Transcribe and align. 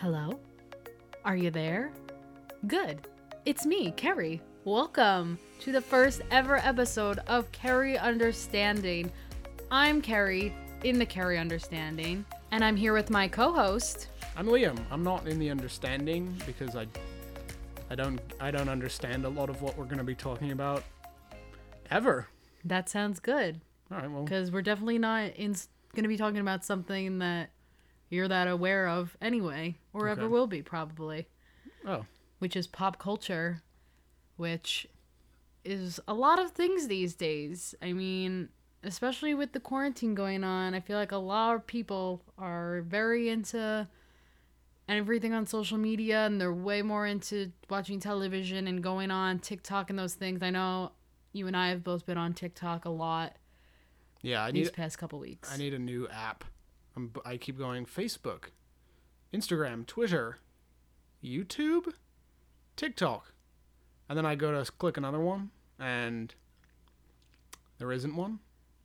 Hello? 0.00 0.40
Are 1.26 1.36
you 1.36 1.50
there? 1.50 1.92
Good. 2.66 3.06
It's 3.44 3.66
me, 3.66 3.90
Carrie. 3.90 4.40
Welcome 4.64 5.38
to 5.58 5.72
the 5.72 5.80
first 5.82 6.22
ever 6.30 6.56
episode 6.56 7.18
of 7.26 7.52
Carrie 7.52 7.98
Understanding. 7.98 9.12
I'm 9.70 10.00
Carrie 10.00 10.54
in 10.84 10.98
the 10.98 11.04
Carrie 11.04 11.36
Understanding, 11.36 12.24
and 12.50 12.64
I'm 12.64 12.76
here 12.76 12.94
with 12.94 13.10
my 13.10 13.28
co 13.28 13.52
host. 13.52 14.08
I'm 14.38 14.46
Liam. 14.46 14.78
I'm 14.90 15.04
not 15.04 15.28
in 15.28 15.38
the 15.38 15.50
understanding 15.50 16.34
because 16.46 16.76
I 16.76 16.86
I 17.90 17.94
don't 17.94 18.22
I 18.40 18.50
don't 18.50 18.70
understand 18.70 19.26
a 19.26 19.28
lot 19.28 19.50
of 19.50 19.60
what 19.60 19.76
we're 19.76 19.84
going 19.84 19.98
to 19.98 20.02
be 20.02 20.14
talking 20.14 20.52
about 20.52 20.82
ever. 21.90 22.26
That 22.64 22.88
sounds 22.88 23.20
good 23.20 23.60
All 23.92 23.98
right, 23.98 24.10
well, 24.10 24.24
because 24.24 24.50
we're 24.50 24.62
definitely 24.62 24.98
not 24.98 25.36
in 25.36 25.52
going 25.94 26.04
to 26.04 26.08
be 26.08 26.16
talking 26.16 26.40
about 26.40 26.64
something 26.64 27.18
that 27.18 27.50
you're 28.10 28.28
that 28.28 28.48
aware 28.48 28.88
of 28.88 29.16
anyway, 29.20 29.76
or 29.92 30.08
ever 30.08 30.28
will 30.28 30.46
be 30.46 30.62
probably. 30.62 31.26
oh, 31.86 32.04
which 32.38 32.56
is 32.56 32.66
pop 32.66 32.98
culture, 32.98 33.62
which 34.36 34.86
is 35.64 36.00
a 36.06 36.14
lot 36.14 36.38
of 36.38 36.50
things 36.50 36.88
these 36.88 37.14
days. 37.14 37.74
I 37.80 37.92
mean, 37.92 38.48
especially 38.82 39.34
with 39.34 39.52
the 39.52 39.60
quarantine 39.60 40.14
going 40.14 40.44
on, 40.44 40.74
I 40.74 40.80
feel 40.80 40.98
like 40.98 41.12
a 41.12 41.16
lot 41.16 41.54
of 41.54 41.66
people 41.66 42.22
are 42.38 42.82
very 42.82 43.28
into 43.28 43.88
everything 44.88 45.32
on 45.32 45.46
social 45.46 45.78
media 45.78 46.26
and 46.26 46.40
they're 46.40 46.52
way 46.52 46.82
more 46.82 47.06
into 47.06 47.52
watching 47.68 48.00
television 48.00 48.66
and 48.66 48.82
going 48.82 49.10
on 49.10 49.38
TikTok 49.38 49.88
and 49.88 49.98
those 49.98 50.14
things. 50.14 50.42
I 50.42 50.50
know 50.50 50.92
you 51.32 51.46
and 51.46 51.56
I 51.56 51.68
have 51.68 51.84
both 51.84 52.04
been 52.06 52.18
on 52.18 52.34
TikTok 52.34 52.84
a 52.84 52.90
lot 52.90 53.36
yeah, 54.22 54.44
I 54.44 54.50
these 54.50 54.66
need 54.66 54.74
past 54.74 54.98
couple 54.98 55.18
weeks. 55.18 55.52
I 55.52 55.56
need 55.56 55.74
a 55.74 55.78
new 55.78 56.08
app. 56.08 56.44
I 57.24 57.36
keep 57.36 57.58
going 57.58 57.86
Facebook, 57.86 58.50
Instagram, 59.32 59.86
Twitter, 59.86 60.38
YouTube, 61.22 61.92
TikTok. 62.76 63.32
And 64.08 64.18
then 64.18 64.26
I 64.26 64.34
go 64.34 64.52
to 64.52 64.70
click 64.72 64.96
another 64.96 65.20
one 65.20 65.50
and 65.78 66.34
there 67.78 67.92
isn't 67.92 68.16
one. 68.16 68.40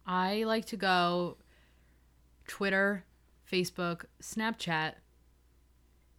I 0.05 0.43
like 0.43 0.66
to 0.66 0.77
go 0.77 1.38
Twitter, 2.47 3.05
Facebook, 3.52 4.05
Snapchat, 4.21 4.93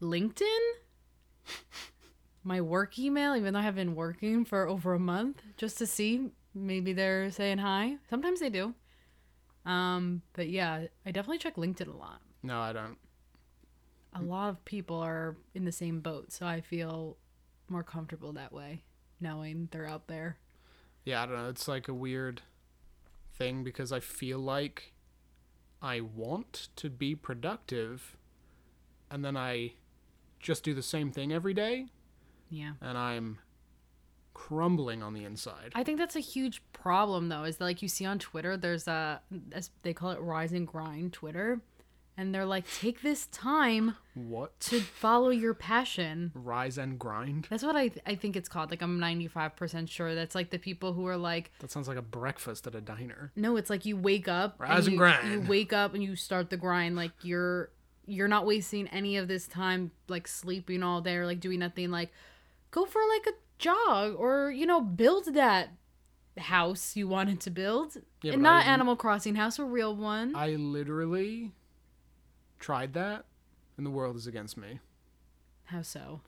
LinkedIn, 0.02 0.58
my 2.44 2.60
work 2.60 2.98
email, 2.98 3.36
even 3.36 3.54
though 3.54 3.60
I 3.60 3.62
have 3.62 3.76
been 3.76 3.94
working 3.94 4.44
for 4.44 4.68
over 4.68 4.94
a 4.94 4.98
month, 4.98 5.42
just 5.56 5.78
to 5.78 5.86
see 5.86 6.30
maybe 6.54 6.92
they're 6.92 7.30
saying 7.30 7.58
hi. 7.58 7.96
Sometimes 8.10 8.40
they 8.40 8.50
do. 8.50 8.74
Um, 9.66 10.22
but 10.32 10.48
yeah, 10.48 10.86
I 11.04 11.10
definitely 11.10 11.38
check 11.38 11.56
LinkedIn 11.56 11.92
a 11.92 11.96
lot. 11.96 12.20
No, 12.42 12.60
I 12.60 12.72
don't. 12.72 12.96
A 14.14 14.22
lot 14.22 14.48
of 14.48 14.64
people 14.64 14.98
are 15.00 15.36
in 15.54 15.64
the 15.66 15.72
same 15.72 16.00
boat, 16.00 16.32
so 16.32 16.46
I 16.46 16.60
feel 16.62 17.16
more 17.68 17.82
comfortable 17.82 18.32
that 18.34 18.52
way, 18.52 18.82
knowing 19.20 19.68
they're 19.72 19.86
out 19.88 20.06
there. 20.06 20.38
Yeah, 21.04 21.22
I 21.22 21.26
don't 21.26 21.34
know. 21.36 21.48
It's 21.48 21.68
like 21.68 21.88
a 21.88 21.94
weird 21.94 22.42
thing 23.34 23.62
because 23.64 23.92
I 23.92 24.00
feel 24.00 24.38
like 24.38 24.92
I 25.82 26.00
want 26.00 26.68
to 26.76 26.88
be 26.88 27.14
productive 27.14 28.16
and 29.10 29.22
then 29.24 29.36
I 29.36 29.72
just 30.40 30.64
do 30.64 30.72
the 30.72 30.82
same 30.82 31.10
thing 31.12 31.32
every 31.32 31.52
day 31.54 31.86
Yeah. 32.48 32.72
and 32.80 32.96
I'm 32.96 33.38
crumbling 34.36 35.02
on 35.02 35.14
the 35.14 35.24
inside. 35.24 35.72
I 35.74 35.82
think 35.82 35.98
that's 35.98 36.14
a 36.14 36.20
huge 36.20 36.62
problem, 36.74 37.30
though, 37.30 37.44
is 37.44 37.56
that 37.56 37.64
like 37.64 37.80
you 37.80 37.88
see 37.88 38.04
on 38.04 38.18
Twitter, 38.18 38.56
there's 38.56 38.86
a 38.86 39.22
as 39.52 39.70
they 39.82 39.94
call 39.94 40.10
it 40.10 40.20
rise 40.20 40.52
and 40.52 40.66
grind 40.68 41.14
Twitter, 41.14 41.62
and 42.18 42.34
they're 42.34 42.44
like, 42.44 42.64
take 42.78 43.00
this 43.00 43.26
time 43.28 43.96
What? 44.14 44.58
to 44.60 44.80
follow 44.80 45.30
your 45.30 45.54
passion. 45.54 46.32
Rise 46.34 46.76
and 46.76 46.98
grind? 46.98 47.46
That's 47.48 47.62
what 47.64 47.76
I 47.76 47.90
I 48.04 48.14
think 48.14 48.36
it's 48.36 48.48
called. 48.48 48.70
Like 48.70 48.82
I'm 48.82 48.98
95% 49.00 49.88
sure 49.88 50.14
that's 50.14 50.34
like 50.34 50.50
the 50.50 50.58
people 50.58 50.92
who 50.92 51.06
are 51.06 51.16
like, 51.16 51.50
That 51.60 51.70
sounds 51.70 51.88
like 51.88 51.96
a 51.98 52.02
breakfast 52.02 52.66
at 52.66 52.74
a 52.74 52.80
diner. 52.82 53.32
no, 53.36 53.56
it's 53.56 53.70
like 53.70 53.86
you 53.86 53.96
wake 53.96 54.28
up, 54.28 54.56
Rise 54.60 54.84
and 54.86 54.92
you, 54.92 54.98
grind. 54.98 55.32
You 55.32 55.40
wake 55.48 55.72
up 55.72 55.94
and 55.94 56.02
you 56.04 56.14
start 56.14 56.50
the 56.50 56.58
grind. 56.58 56.94
Like 56.94 57.12
you're 57.22 57.70
you're 58.08 58.28
not 58.28 58.46
wasting 58.46 58.86
any 58.88 59.16
of 59.16 59.26
this 59.28 59.48
time 59.48 59.90
like 60.08 60.28
sleeping 60.28 60.82
all 60.82 61.00
day 61.00 61.16
or 61.16 61.26
like 61.26 61.40
doing 61.40 61.58
nothing. 61.60 61.90
Like 61.90 62.12
go 62.70 62.84
for 62.84 63.00
like 63.14 63.26
a 63.26 63.32
jog 63.58 64.14
or 64.18 64.50
you 64.50 64.66
know 64.66 64.80
build 64.80 65.34
that 65.34 65.70
house 66.38 66.96
you 66.96 67.08
wanted 67.08 67.40
to 67.40 67.50
build 67.50 67.96
Yeah, 68.22 68.34
and 68.34 68.42
not 68.42 68.66
I- 68.66 68.68
Animal 68.68 68.96
Crossing 68.96 69.36
house, 69.36 69.58
a 69.58 69.64
real 69.64 69.94
one. 69.96 70.34
I 70.36 70.50
literally 70.50 71.52
tried 72.58 72.92
that 72.94 73.24
and 73.76 73.86
the 73.86 73.90
world 73.90 74.16
is 74.16 74.26
against 74.26 74.56
me. 74.56 74.80
How 75.64 75.82
so? 75.82 76.20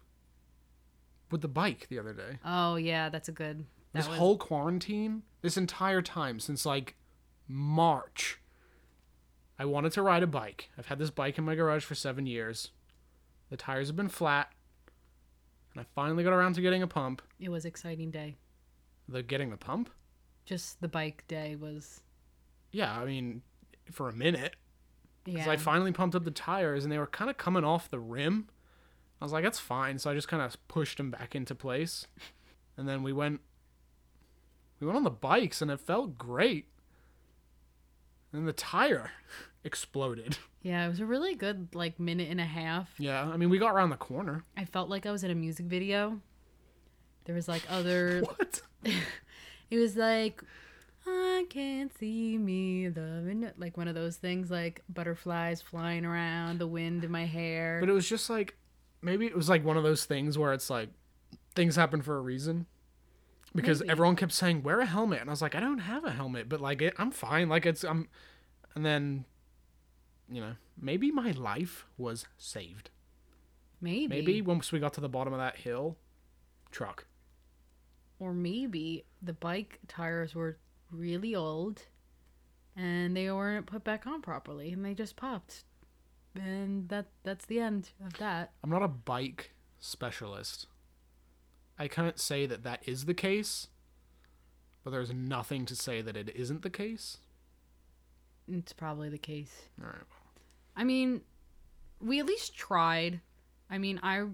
With 1.31 1.43
the 1.43 1.49
bike 1.49 1.87
the 1.88 1.99
other 1.99 2.12
day. 2.15 2.38
Oh 2.44 2.77
yeah, 2.77 3.09
that's 3.09 3.28
a 3.28 3.33
good. 3.33 3.67
That 3.93 4.00
this 4.00 4.09
was, 4.09 4.19
whole 4.19 4.38
quarantine, 4.38 5.22
this 5.43 5.56
entire 5.56 6.03
time 6.03 6.41
since 6.41 6.65
like 6.67 6.97
March, 7.47 8.38
I 9.59 9.65
wanted 9.65 9.93
to 9.93 10.03
ride 10.03 10.22
a 10.22 10.27
bike. 10.27 10.71
I've 10.78 10.87
had 10.87 10.99
this 10.99 11.11
bike 11.11 11.38
in 11.38 11.44
my 11.44 11.55
garage 11.55 11.84
for 11.84 11.94
seven 11.94 12.27
years. 12.27 12.71
The 13.50 13.56
tires 13.56 13.88
have 13.88 13.97
been 13.97 14.09
flat, 14.09 14.53
and 15.78 15.87
I 15.87 16.00
finally 16.00 16.25
got 16.25 16.33
around 16.33 16.55
to 16.55 16.61
getting 16.61 16.83
a 16.83 16.89
pump. 16.89 17.22
it 17.39 17.50
was 17.50 17.65
exciting 17.65 18.11
day. 18.11 18.37
The 19.09 19.22
getting 19.22 19.50
the 19.50 19.56
pump? 19.56 19.91
Just 20.44 20.81
the 20.81 20.89
bike 20.89 21.25
day 21.28 21.55
was 21.55 22.00
Yeah, 22.72 22.99
I 22.99 23.05
mean, 23.05 23.43
for 23.93 24.09
a 24.09 24.12
minute, 24.12 24.56
because 25.25 25.47
yeah. 25.47 25.53
I 25.53 25.56
finally 25.56 25.93
pumped 25.93 26.17
up 26.17 26.25
the 26.25 26.31
tires, 26.33 26.84
and 26.84 26.93
they 26.93 26.99
were 26.99 27.06
kind 27.06 27.31
of 27.31 27.37
coming 27.37 27.65
off 27.65 27.88
the 27.88 28.00
rim. 28.00 28.49
I 29.21 29.25
was 29.25 29.33
like, 29.33 29.44
that's 29.44 29.61
fine. 29.61 29.99
So 29.99 30.11
I 30.11 30.15
just 30.15 30.28
kind 30.28 30.43
of 30.43 30.56
pushed 30.69 30.97
them 30.97 31.11
back 31.11 31.34
into 31.34 31.55
place, 31.55 32.06
and 32.77 32.88
then 32.88 33.03
we 33.03 33.12
went. 33.12 33.41
We 34.81 34.87
went 34.87 34.97
on 34.97 35.05
the 35.05 35.11
bikes, 35.11 35.62
and 35.62 35.71
it 35.71 35.81
felt 35.81 36.19
great. 36.19 36.67
And 38.33 38.49
the 38.49 38.53
tire 38.53 39.12
exploded. 39.65 40.39
yeah, 40.63 40.85
it 40.85 40.89
was 40.89 41.01
a 41.01 41.07
really 41.07 41.35
good 41.35 41.75
like 41.75 41.99
minute 41.99 42.31
and 42.31 42.41
a 42.41 42.45
half. 42.45 42.89
Yeah, 42.99 43.23
I 43.23 43.37
mean, 43.37 43.51
we 43.51 43.59
got 43.59 43.75
around 43.75 43.91
the 43.91 43.97
corner. 43.97 44.45
I 44.57 44.65
felt 44.65 44.89
like 44.89 45.07
I 45.07 45.11
was 45.11 45.25
in 45.25 45.31
a 45.31 45.35
music 45.35 45.67
video. 45.67 46.21
There 47.25 47.35
was 47.35 47.49
like 47.49 47.63
other 47.69 48.21
What? 48.23 48.63
it 49.71 49.79
was 49.79 49.97
like 49.97 50.43
I 51.07 51.47
can't 51.49 51.97
see 51.99 52.37
me 52.37 52.89
the 52.89 53.53
like 53.57 53.77
one 53.77 53.89
of 53.89 53.95
those 53.95 54.17
things 54.17 54.51
like 54.51 54.83
butterflies 54.89 55.63
flying 55.63 56.05
around, 56.05 56.59
the 56.59 56.67
wind 56.67 57.05
in 57.05 57.11
my 57.11 57.25
hair. 57.25 57.79
But 57.81 57.89
it 57.89 57.93
was 57.93 58.09
just 58.09 58.29
like, 58.29 58.57
maybe 59.01 59.27
it 59.27 59.37
was 59.37 59.49
like 59.49 59.65
one 59.65 59.77
of 59.77 59.83
those 59.83 60.05
things 60.05 60.37
where 60.37 60.53
it's 60.53 60.69
like, 60.69 60.91
things 61.55 61.77
happen 61.77 62.03
for 62.03 62.17
a 62.17 62.21
reason. 62.21 62.67
Because 63.55 63.81
Maybe. 63.81 63.91
everyone 63.91 64.17
kept 64.17 64.33
saying, 64.33 64.63
wear 64.63 64.81
a 64.81 64.87
helmet. 64.87 65.21
And 65.21 65.31
I 65.31 65.33
was 65.33 65.41
like, 65.41 65.55
I 65.55 65.61
don't 65.61 65.79
have 65.79 66.05
a 66.05 66.11
helmet, 66.11 66.49
but 66.49 66.61
like, 66.61 66.83
it, 66.83 66.95
I'm 66.99 67.11
fine. 67.11 67.49
Like, 67.49 67.65
it's, 67.65 67.83
I'm, 67.83 68.09
and 68.75 68.85
then, 68.85 69.25
you 70.31 70.41
know, 70.41 70.55
maybe 70.81 71.11
my 71.11 71.31
life 71.33 71.87
was 71.97 72.27
saved. 72.37 72.91
maybe. 73.81 74.09
Maybe 74.09 74.43
once 74.43 74.72
we 74.72 74.78
got 74.78 74.93
to 74.94 75.00
the 75.00 75.09
bottom 75.09 75.33
of 75.33 75.39
that 75.39 75.56
hill, 75.56 75.97
truck. 76.71 77.06
or 78.19 78.33
maybe 78.34 79.05
the 79.22 79.33
bike 79.33 79.78
tires 79.88 80.34
were 80.34 80.59
really 80.91 81.34
old 81.34 81.83
and 82.77 83.17
they 83.17 83.31
weren't 83.31 83.67
put 83.67 83.84
back 83.84 84.06
on 84.06 84.21
properly 84.22 84.72
and 84.72 84.84
they 84.84 84.94
just 84.94 85.17
popped. 85.17 85.65
And 86.34 86.88
that 86.88 87.06
that's 87.25 87.47
the 87.47 87.59
end 87.61 87.91
of 88.05 88.15
that. 88.19 88.53
I'm 88.62 88.71
not 88.71 88.83
a 88.83 88.88
bike 88.88 89.53
specialist. 89.81 90.67
I 91.78 91.88
can't 91.88 92.19
say 92.19 92.44
that 92.47 92.65
that 92.65 92.82
is 92.87 93.05
the 93.06 93.14
case, 93.14 93.69
but 94.85 94.91
there's 94.91 95.12
nothing 95.12 95.64
to 95.67 95.75
say 95.76 96.03
that 96.03 96.17
it 96.17 96.31
isn't 96.37 96.62
the 96.62 96.70
case. 96.70 97.19
It's 98.50 98.73
probably 98.73 99.08
the 99.08 99.19
case. 99.19 99.69
All 99.81 99.87
right. 99.88 100.03
I 100.79 100.85
mean, 100.85 101.23
we 102.01 102.21
at 102.21 102.27
least 102.27 102.57
tried. 102.57 103.21
I 103.69 103.79
mean, 103.79 103.99
I 104.03 104.25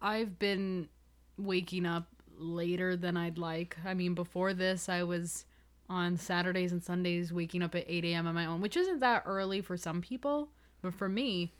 I've 0.00 0.38
been 0.38 0.88
waking 1.36 1.84
up 1.84 2.08
later 2.38 2.96
than 2.96 3.16
I'd 3.16 3.36
like. 3.36 3.76
I 3.84 3.92
mean, 3.92 4.14
before 4.14 4.54
this, 4.54 4.88
I 4.88 5.02
was 5.02 5.44
on 5.88 6.16
Saturdays 6.16 6.72
and 6.72 6.82
Sundays 6.82 7.32
waking 7.32 7.62
up 7.62 7.74
at 7.74 7.84
8 7.86 8.04
a.m. 8.06 8.26
on 8.26 8.34
my 8.34 8.46
own, 8.46 8.60
which 8.62 8.76
isn't 8.76 9.00
that 9.00 9.22
early 9.26 9.60
for 9.60 9.76
some 9.76 10.00
people, 10.00 10.48
but 10.82 10.94
for 10.94 11.08
me, 11.08 11.52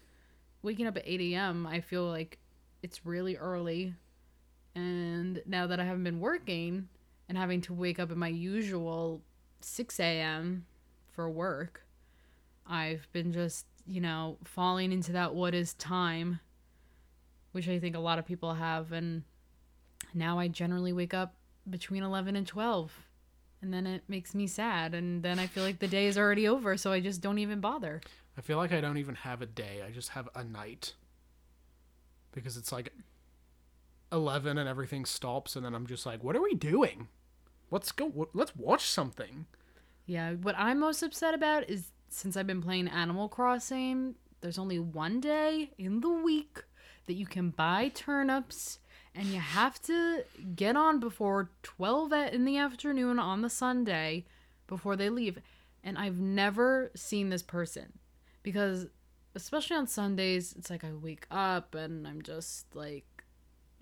waking 0.63 0.87
up 0.87 0.97
at 0.97 1.05
8 1.07 1.21
a.m., 1.21 1.67
I 1.67 1.81
feel 1.81 2.07
like 2.07 2.39
it's 2.83 3.05
really 3.05 3.37
early. 3.37 3.95
And 4.75 5.43
now 5.47 5.67
that 5.67 5.79
I 5.79 5.85
haven't 5.85 6.05
been 6.05 6.21
working 6.21 6.89
and 7.29 7.39
having 7.39 7.61
to 7.63 7.75
wake 7.75 7.99
up 7.99 8.11
at 8.11 8.17
my 8.17 8.29
usual 8.29 9.23
6 9.61 10.01
a.m. 10.01 10.65
for 11.13 11.31
work, 11.31 11.87
I've 12.67 13.07
been 13.13 13.33
just, 13.33 13.67
you 13.87 14.00
know, 14.00 14.38
falling 14.44 14.93
into 14.93 15.12
that 15.12 15.35
what 15.35 15.55
is 15.55 15.75
time, 15.75 16.41
which 17.53 17.69
I 17.69 17.79
think 17.79 17.97
a 17.97 18.00
lot 18.00 18.19
of 18.19 18.27
people 18.27 18.55
have. 18.55 18.93
And 18.93 19.23
now 20.15 20.38
I 20.38 20.49
generally 20.49 20.93
wake 20.93 21.15
up 21.15 21.35
between 21.69 22.03
11 22.03 22.37
and 22.37 22.47
12. 22.47 22.93
And 23.62 23.73
then 23.73 23.87
it 23.87 24.03
makes 24.09 24.35
me 24.35 24.47
sad. 24.47 24.94
And 24.94 25.23
then 25.23 25.38
I 25.38 25.47
feel 25.47 25.65
like 25.65 25.79
the 25.79 25.88
day 25.88 26.06
is 26.06 26.19
already 26.19 26.47
over. 26.47 26.77
So 26.77 26.93
I 26.93 27.00
just 27.00 27.21
don't 27.21 27.38
even 27.38 27.61
bother. 27.61 28.00
I 28.37 28.41
feel 28.43 28.59
like 28.59 28.73
I 28.73 28.81
don't 28.81 28.99
even 28.99 29.15
have 29.15 29.41
a 29.43 29.47
day. 29.47 29.83
I 29.87 29.91
just 29.91 30.11
have 30.11 30.29
a 30.35 30.44
night. 30.44 30.94
because 32.32 32.56
it's 32.59 32.71
like 32.71 32.93
11 34.12 34.59
and 34.59 34.69
everything 34.69 35.05
stops 35.05 35.56
and 35.56 35.65
then 35.65 35.75
I'm 35.75 35.87
just 35.87 36.05
like, 36.06 36.23
what 36.23 36.37
are 36.37 36.43
we 36.43 36.55
doing? 36.55 37.09
Let's 37.71 37.91
go 37.93 38.29
let's 38.35 38.55
watch 38.55 38.89
something. 38.89 39.47
Yeah, 40.05 40.35
what 40.35 40.55
I'm 40.56 40.79
most 40.79 41.03
upset 41.03 41.35
about 41.35 41.69
is 41.69 41.91
since 42.17 42.35
I've 42.35 42.47
been 42.47 42.63
playing 42.63 42.89
Animal 42.89 43.29
Crossing, 43.29 44.15
there's 44.41 44.59
only 44.59 44.79
one 44.79 45.21
day 45.21 45.73
in 45.77 46.01
the 46.01 46.09
week 46.09 46.65
that 47.05 47.13
you 47.13 47.27
can 47.27 47.51
buy 47.51 47.93
turnips 47.95 48.79
and 49.15 49.27
you 49.27 49.39
have 49.39 49.83
to 49.83 50.25
get 50.55 50.77
on 50.77 50.99
before 50.99 51.51
12 51.63 52.13
in 52.33 52.47
the 52.47 52.57
afternoon 52.57 53.19
on 53.19 53.43
the 53.43 53.51
Sunday 53.51 54.25
before 54.67 54.97
they 54.97 55.11
leave. 55.11 55.41
And 55.85 55.99
I've 55.99 56.19
never 56.19 56.91
seen 56.97 57.29
this 57.29 57.43
person 57.43 57.99
because 58.43 58.87
especially 59.35 59.77
on 59.77 59.87
Sundays, 59.87 60.55
it's 60.57 60.71
like 60.71 60.85
I 60.85 60.93
wake 60.95 61.27
up 61.31 61.75
and 61.75 62.09
I'm 62.09 62.23
just 62.23 62.75
like 62.75 63.25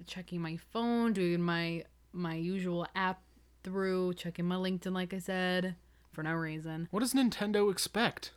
checking 0.08 0.40
my 0.40 0.56
phone, 0.72 1.12
doing 1.12 1.40
my 1.40 1.84
my 2.12 2.34
usual 2.34 2.84
app 2.96 3.22
through, 3.62 4.14
checking 4.14 4.44
my 4.44 4.56
LinkedIn 4.56 4.92
like 4.92 5.14
I 5.14 5.18
said, 5.18 5.76
for 6.14 6.22
no 6.22 6.32
reason. 6.32 6.88
What 6.90 7.00
does 7.00 7.14
Nintendo 7.14 7.70
expect? 7.70 8.32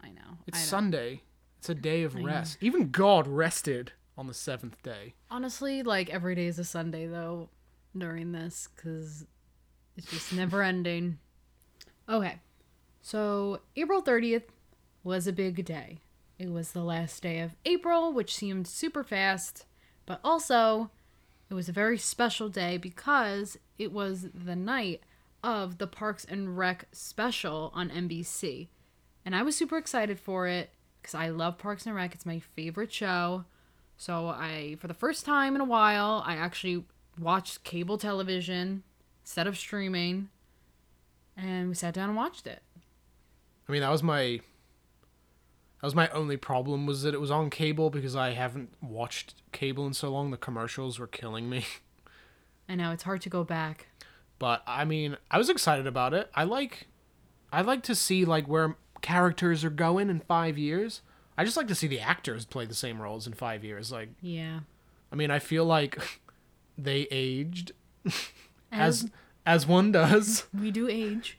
I 0.00 0.08
know. 0.08 0.38
It's 0.46 0.58
I. 0.58 0.62
Sunday. 0.62 1.22
It's 1.58 1.68
a 1.68 1.74
day 1.74 2.02
of 2.02 2.14
rest. 2.14 2.58
Even 2.60 2.90
God 2.90 3.26
rested 3.26 3.92
on 4.16 4.26
the 4.26 4.34
seventh 4.34 4.82
day. 4.82 5.14
Honestly, 5.30 5.82
like 5.82 6.10
every 6.10 6.34
day 6.34 6.46
is 6.46 6.58
a 6.58 6.64
Sunday 6.64 7.06
though 7.06 7.48
during 7.96 8.32
this 8.32 8.68
cuz 8.76 9.26
it's 9.96 10.10
just 10.10 10.32
never 10.32 10.62
ending. 10.62 11.18
Okay. 12.08 12.40
So, 13.00 13.60
April 13.76 14.02
30th 14.02 14.48
was 15.04 15.26
a 15.26 15.32
big 15.32 15.64
day. 15.64 16.00
It 16.38 16.50
was 16.50 16.72
the 16.72 16.82
last 16.82 17.22
day 17.22 17.40
of 17.40 17.56
April, 17.64 18.12
which 18.12 18.34
seemed 18.34 18.66
super 18.66 19.02
fast, 19.02 19.64
but 20.04 20.20
also 20.22 20.90
it 21.48 21.54
was 21.54 21.68
a 21.68 21.72
very 21.72 21.98
special 21.98 22.48
day 22.48 22.76
because 22.76 23.56
it 23.78 23.92
was 23.92 24.28
the 24.34 24.56
night 24.56 25.02
of 25.46 25.78
the 25.78 25.86
Parks 25.86 26.24
and 26.24 26.58
Rec 26.58 26.88
special 26.90 27.70
on 27.72 27.88
NBC. 27.88 28.66
And 29.24 29.34
I 29.34 29.42
was 29.42 29.54
super 29.54 29.78
excited 29.78 30.18
for 30.18 30.48
it 30.48 30.70
because 31.00 31.14
I 31.14 31.28
love 31.28 31.56
Parks 31.56 31.86
and 31.86 31.94
Rec. 31.94 32.16
It's 32.16 32.26
my 32.26 32.40
favorite 32.40 32.92
show. 32.92 33.44
So 33.96 34.26
I, 34.26 34.76
for 34.80 34.88
the 34.88 34.94
first 34.94 35.24
time 35.24 35.54
in 35.54 35.60
a 35.60 35.64
while, 35.64 36.24
I 36.26 36.34
actually 36.34 36.84
watched 37.16 37.62
cable 37.62 37.96
television 37.96 38.82
instead 39.22 39.46
of 39.46 39.56
streaming, 39.56 40.30
and 41.36 41.68
we 41.68 41.74
sat 41.74 41.94
down 41.94 42.08
and 42.08 42.16
watched 42.16 42.48
it. 42.48 42.62
I 43.68 43.72
mean, 43.72 43.82
that 43.82 43.90
was 43.90 44.02
my 44.02 44.40
that 45.80 45.86
was 45.86 45.94
my 45.94 46.08
only 46.08 46.36
problem 46.36 46.86
was 46.86 47.02
that 47.02 47.14
it 47.14 47.20
was 47.20 47.30
on 47.30 47.50
cable 47.50 47.88
because 47.90 48.16
I 48.16 48.32
haven't 48.32 48.74
watched 48.82 49.34
cable 49.52 49.86
in 49.86 49.94
so 49.94 50.10
long. 50.10 50.32
The 50.32 50.36
commercials 50.36 50.98
were 50.98 51.06
killing 51.06 51.48
me. 51.48 51.64
I 52.68 52.74
know 52.74 52.90
it's 52.90 53.04
hard 53.04 53.20
to 53.22 53.28
go 53.28 53.44
back. 53.44 53.86
But 54.38 54.62
I 54.66 54.84
mean, 54.84 55.16
I 55.30 55.38
was 55.38 55.48
excited 55.48 55.86
about 55.86 56.12
it. 56.14 56.30
I 56.34 56.44
like 56.44 56.88
I 57.52 57.62
like 57.62 57.82
to 57.84 57.94
see 57.94 58.24
like 58.24 58.46
where 58.46 58.76
characters 59.02 59.64
are 59.64 59.70
going 59.70 60.10
in 60.10 60.20
5 60.20 60.58
years. 60.58 61.00
I 61.38 61.44
just 61.44 61.56
like 61.56 61.68
to 61.68 61.74
see 61.74 61.86
the 61.86 62.00
actors 62.00 62.44
play 62.44 62.64
the 62.66 62.74
same 62.74 63.00
roles 63.00 63.26
in 63.26 63.32
5 63.34 63.64
years. 63.64 63.90
Like 63.92 64.10
Yeah. 64.20 64.60
I 65.12 65.16
mean, 65.16 65.30
I 65.30 65.38
feel 65.38 65.64
like 65.64 66.20
they 66.78 67.06
aged 67.10 67.72
as 68.04 69.04
As 69.04 69.10
as 69.46 69.66
one 69.66 69.92
does. 69.92 70.46
we 70.58 70.70
do 70.70 70.88
age. 70.88 71.38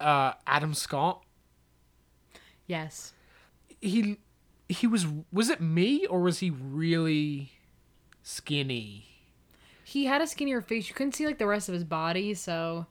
Uh 0.00 0.32
Adam 0.46 0.74
Scott, 0.74 1.22
Yes. 2.66 3.12
he 3.80 4.18
he 4.68 4.86
was 4.86 5.06
was 5.32 5.48
it 5.48 5.60
me 5.62 6.06
or 6.06 6.20
was 6.20 6.40
he 6.40 6.50
really 6.50 7.52
skinny? 8.22 9.07
He 9.88 10.04
had 10.04 10.20
a 10.20 10.26
skinnier 10.26 10.60
face. 10.60 10.90
You 10.90 10.94
couldn't 10.94 11.14
see 11.14 11.24
like 11.24 11.38
the 11.38 11.46
rest 11.46 11.70
of 11.70 11.72
his 11.72 11.82
body, 11.82 12.34
so 12.34 12.84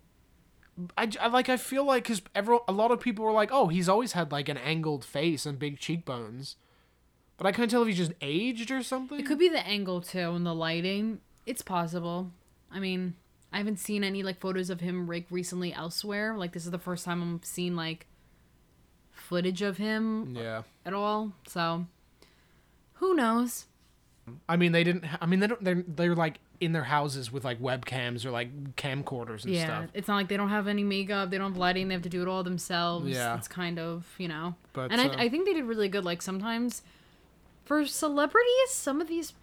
I, 0.97 1.11
I 1.21 1.27
like 1.27 1.47
I 1.47 1.55
feel 1.55 1.85
like 1.85 2.05
cuz 2.05 2.23
everyone 2.33 2.63
a 2.67 2.71
lot 2.71 2.89
of 2.89 2.99
people 2.99 3.23
were 3.23 3.31
like, 3.31 3.51
"Oh, 3.51 3.67
he's 3.67 3.87
always 3.87 4.13
had 4.13 4.31
like 4.31 4.49
an 4.49 4.57
angled 4.57 5.05
face 5.05 5.45
and 5.45 5.59
big 5.59 5.77
cheekbones." 5.77 6.55
But 7.37 7.45
I 7.45 7.51
couldn't 7.51 7.69
tell 7.69 7.83
if 7.83 7.87
he 7.87 7.93
just 7.93 8.13
aged 8.19 8.71
or 8.71 8.81
something. 8.81 9.19
it 9.19 9.27
could 9.27 9.37
be 9.37 9.47
the 9.47 9.63
angle 9.63 10.01
too 10.01 10.31
and 10.31 10.43
the 10.43 10.55
lighting. 10.55 11.21
It's 11.45 11.61
possible. 11.61 12.31
I 12.71 12.79
mean, 12.79 13.13
I 13.53 13.57
haven't 13.57 13.77
seen 13.77 14.03
any 14.03 14.23
like 14.23 14.39
photos 14.39 14.71
of 14.71 14.81
him 14.81 15.05
like 15.05 15.27
recently 15.29 15.71
elsewhere. 15.73 16.35
Like 16.35 16.53
this 16.53 16.65
is 16.65 16.71
the 16.71 16.79
first 16.79 17.05
time 17.05 17.21
I'm 17.21 17.41
seeing 17.43 17.75
like 17.75 18.07
footage 19.11 19.61
of 19.61 19.77
him 19.77 20.35
yeah. 20.35 20.63
at 20.83 20.95
all. 20.95 21.33
So 21.45 21.85
who 22.93 23.13
knows? 23.13 23.67
I 24.49 24.57
mean, 24.57 24.71
they 24.71 24.83
didn't 24.83 25.05
I 25.21 25.27
mean, 25.27 25.41
they 25.41 25.47
don't 25.47 25.63
they're 25.63 25.83
they're 25.87 26.15
like 26.15 26.39
in 26.59 26.71
their 26.71 26.83
houses 26.83 27.31
with 27.31 27.45
like 27.45 27.61
webcams 27.61 28.25
or 28.25 28.31
like 28.31 28.75
camcorders 28.75 29.43
and 29.45 29.53
yeah, 29.53 29.65
stuff. 29.65 29.85
it's 29.93 30.07
not 30.07 30.15
like 30.15 30.27
they 30.27 30.37
don't 30.37 30.49
have 30.49 30.67
any 30.67 30.83
makeup, 30.83 31.29
they 31.29 31.37
don't 31.37 31.51
have 31.51 31.57
lighting, 31.57 31.87
they 31.87 31.93
have 31.93 32.03
to 32.03 32.09
do 32.09 32.21
it 32.21 32.27
all 32.27 32.43
themselves. 32.43 33.07
Yeah. 33.09 33.37
it's 33.37 33.47
kind 33.47 33.79
of 33.79 34.05
you 34.17 34.27
know. 34.27 34.55
But 34.73 34.91
and 34.91 34.99
I, 34.99 35.07
uh, 35.07 35.15
I 35.17 35.29
think 35.29 35.45
they 35.45 35.53
did 35.53 35.65
really 35.65 35.89
good. 35.89 36.03
Like 36.03 36.21
sometimes, 36.21 36.81
for 37.65 37.85
celebrities, 37.85 38.69
some 38.69 39.01
of 39.01 39.07
these 39.07 39.33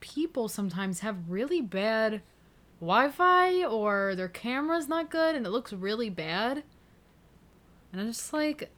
people 0.00 0.48
sometimes 0.48 1.00
have 1.00 1.16
really 1.28 1.60
bad 1.60 2.22
Wi-Fi 2.80 3.64
or 3.64 4.14
their 4.14 4.28
camera's 4.28 4.88
not 4.88 5.10
good, 5.10 5.34
and 5.34 5.46
it 5.46 5.50
looks 5.50 5.72
really 5.72 6.10
bad. 6.10 6.64
And 7.92 8.00
I'm 8.00 8.08
just 8.08 8.32
like, 8.32 8.70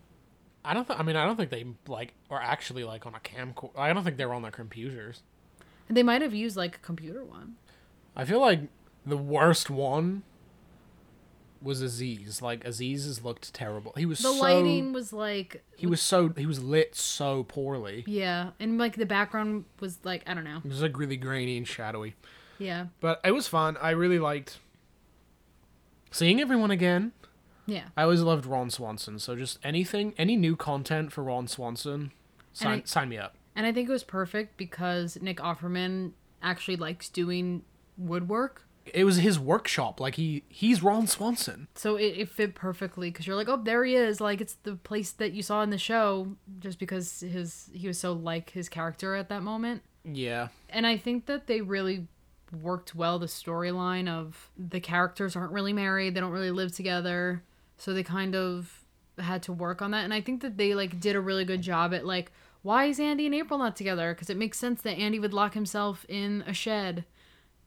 I 0.64 0.74
don't 0.74 0.86
th- 0.86 0.98
I 0.98 1.02
mean, 1.02 1.16
I 1.16 1.24
don't 1.24 1.36
think 1.36 1.50
they 1.50 1.64
like 1.86 2.14
are 2.30 2.40
actually 2.40 2.84
like 2.84 3.06
on 3.06 3.14
a 3.14 3.20
camcorder. 3.20 3.78
I 3.78 3.92
don't 3.92 4.04
think 4.04 4.16
they're 4.16 4.34
on 4.34 4.42
their 4.42 4.50
computers. 4.50 5.22
And 5.88 5.96
they 5.96 6.02
might 6.02 6.22
have 6.22 6.34
used 6.34 6.56
like 6.56 6.76
a 6.76 6.80
computer 6.80 7.24
one. 7.24 7.56
I 8.16 8.24
feel 8.24 8.40
like 8.40 8.60
the 9.04 9.16
worst 9.16 9.68
one 9.70 10.22
was 11.60 11.80
Aziz. 11.80 12.40
Like 12.42 12.64
Aziz's 12.64 13.24
looked 13.24 13.52
terrible. 13.54 13.92
He 13.96 14.06
was 14.06 14.18
The 14.18 14.32
so 14.32 14.40
lighting 14.40 14.92
was 14.92 15.12
like, 15.12 15.64
he 15.76 15.86
was 15.86 16.00
so 16.00 16.28
he 16.36 16.46
was 16.46 16.62
lit 16.62 16.94
so 16.94 17.42
poorly. 17.44 18.04
yeah, 18.06 18.50
and 18.60 18.78
like 18.78 18.96
the 18.96 19.06
background 19.06 19.64
was 19.80 19.98
like, 20.04 20.22
I 20.26 20.34
don't 20.34 20.44
know, 20.44 20.58
It 20.64 20.68
was 20.68 20.82
like 20.82 20.98
really 20.98 21.16
grainy 21.16 21.56
and 21.56 21.66
shadowy. 21.66 22.14
yeah, 22.58 22.86
But 23.00 23.20
it 23.24 23.32
was 23.32 23.48
fun. 23.48 23.76
I 23.80 23.90
really 23.90 24.18
liked 24.18 24.58
seeing 26.10 26.40
everyone 26.40 26.70
again. 26.70 27.12
yeah. 27.66 27.84
I 27.96 28.02
always 28.02 28.20
loved 28.20 28.46
Ron 28.46 28.70
Swanson. 28.70 29.18
So 29.18 29.34
just 29.36 29.58
anything, 29.64 30.14
any 30.18 30.36
new 30.36 30.54
content 30.56 31.12
for 31.12 31.24
Ron 31.24 31.48
Swanson, 31.48 32.12
sign 32.52 32.80
I- 32.80 32.84
sign 32.84 33.08
me 33.08 33.18
up. 33.18 33.36
And 33.56 33.66
I 33.66 33.72
think 33.72 33.88
it 33.88 33.92
was 33.92 34.04
perfect 34.04 34.56
because 34.56 35.16
Nick 35.22 35.38
Offerman 35.38 36.12
actually 36.42 36.76
likes 36.76 37.08
doing 37.08 37.62
woodwork. 37.96 38.66
It 38.86 39.04
was 39.04 39.16
his 39.16 39.38
workshop. 39.38 39.98
Like 39.98 40.16
he 40.16 40.44
he's 40.48 40.82
Ron 40.82 41.06
Swanson. 41.06 41.68
So 41.74 41.96
it, 41.96 42.14
it 42.18 42.28
fit 42.28 42.54
perfectly 42.54 43.10
because 43.10 43.26
you're 43.26 43.36
like, 43.36 43.48
oh, 43.48 43.56
there 43.56 43.84
he 43.84 43.94
is. 43.94 44.20
Like 44.20 44.40
it's 44.40 44.56
the 44.62 44.76
place 44.76 45.12
that 45.12 45.32
you 45.32 45.42
saw 45.42 45.62
in 45.62 45.70
the 45.70 45.78
show, 45.78 46.36
just 46.58 46.78
because 46.78 47.20
his 47.20 47.70
he 47.72 47.88
was 47.88 47.98
so 47.98 48.12
like 48.12 48.50
his 48.50 48.68
character 48.68 49.14
at 49.14 49.30
that 49.30 49.42
moment. 49.42 49.82
Yeah. 50.04 50.48
And 50.68 50.86
I 50.86 50.98
think 50.98 51.26
that 51.26 51.46
they 51.46 51.62
really 51.62 52.06
worked 52.60 52.94
well 52.94 53.18
the 53.18 53.26
storyline 53.26 54.08
of 54.08 54.50
the 54.56 54.80
characters 54.80 55.34
aren't 55.34 55.52
really 55.52 55.72
married, 55.72 56.14
they 56.14 56.20
don't 56.20 56.30
really 56.30 56.50
live 56.50 56.72
together, 56.72 57.42
so 57.78 57.92
they 57.92 58.02
kind 58.02 58.36
of 58.36 58.84
had 59.18 59.42
to 59.44 59.52
work 59.52 59.80
on 59.80 59.92
that. 59.92 60.04
And 60.04 60.12
I 60.12 60.20
think 60.20 60.42
that 60.42 60.56
they 60.56 60.74
like 60.74 61.00
did 61.00 61.16
a 61.16 61.20
really 61.20 61.44
good 61.44 61.62
job 61.62 61.94
at 61.94 62.04
like 62.04 62.32
why 62.62 62.86
is 62.86 62.98
Andy 62.98 63.26
and 63.26 63.34
April 63.34 63.58
not 63.58 63.76
together? 63.76 64.14
Because 64.14 64.30
it 64.30 64.38
makes 64.38 64.58
sense 64.58 64.80
that 64.82 64.96
Andy 64.96 65.18
would 65.18 65.34
lock 65.34 65.52
himself 65.52 66.06
in 66.08 66.42
a 66.46 66.54
shed 66.54 67.04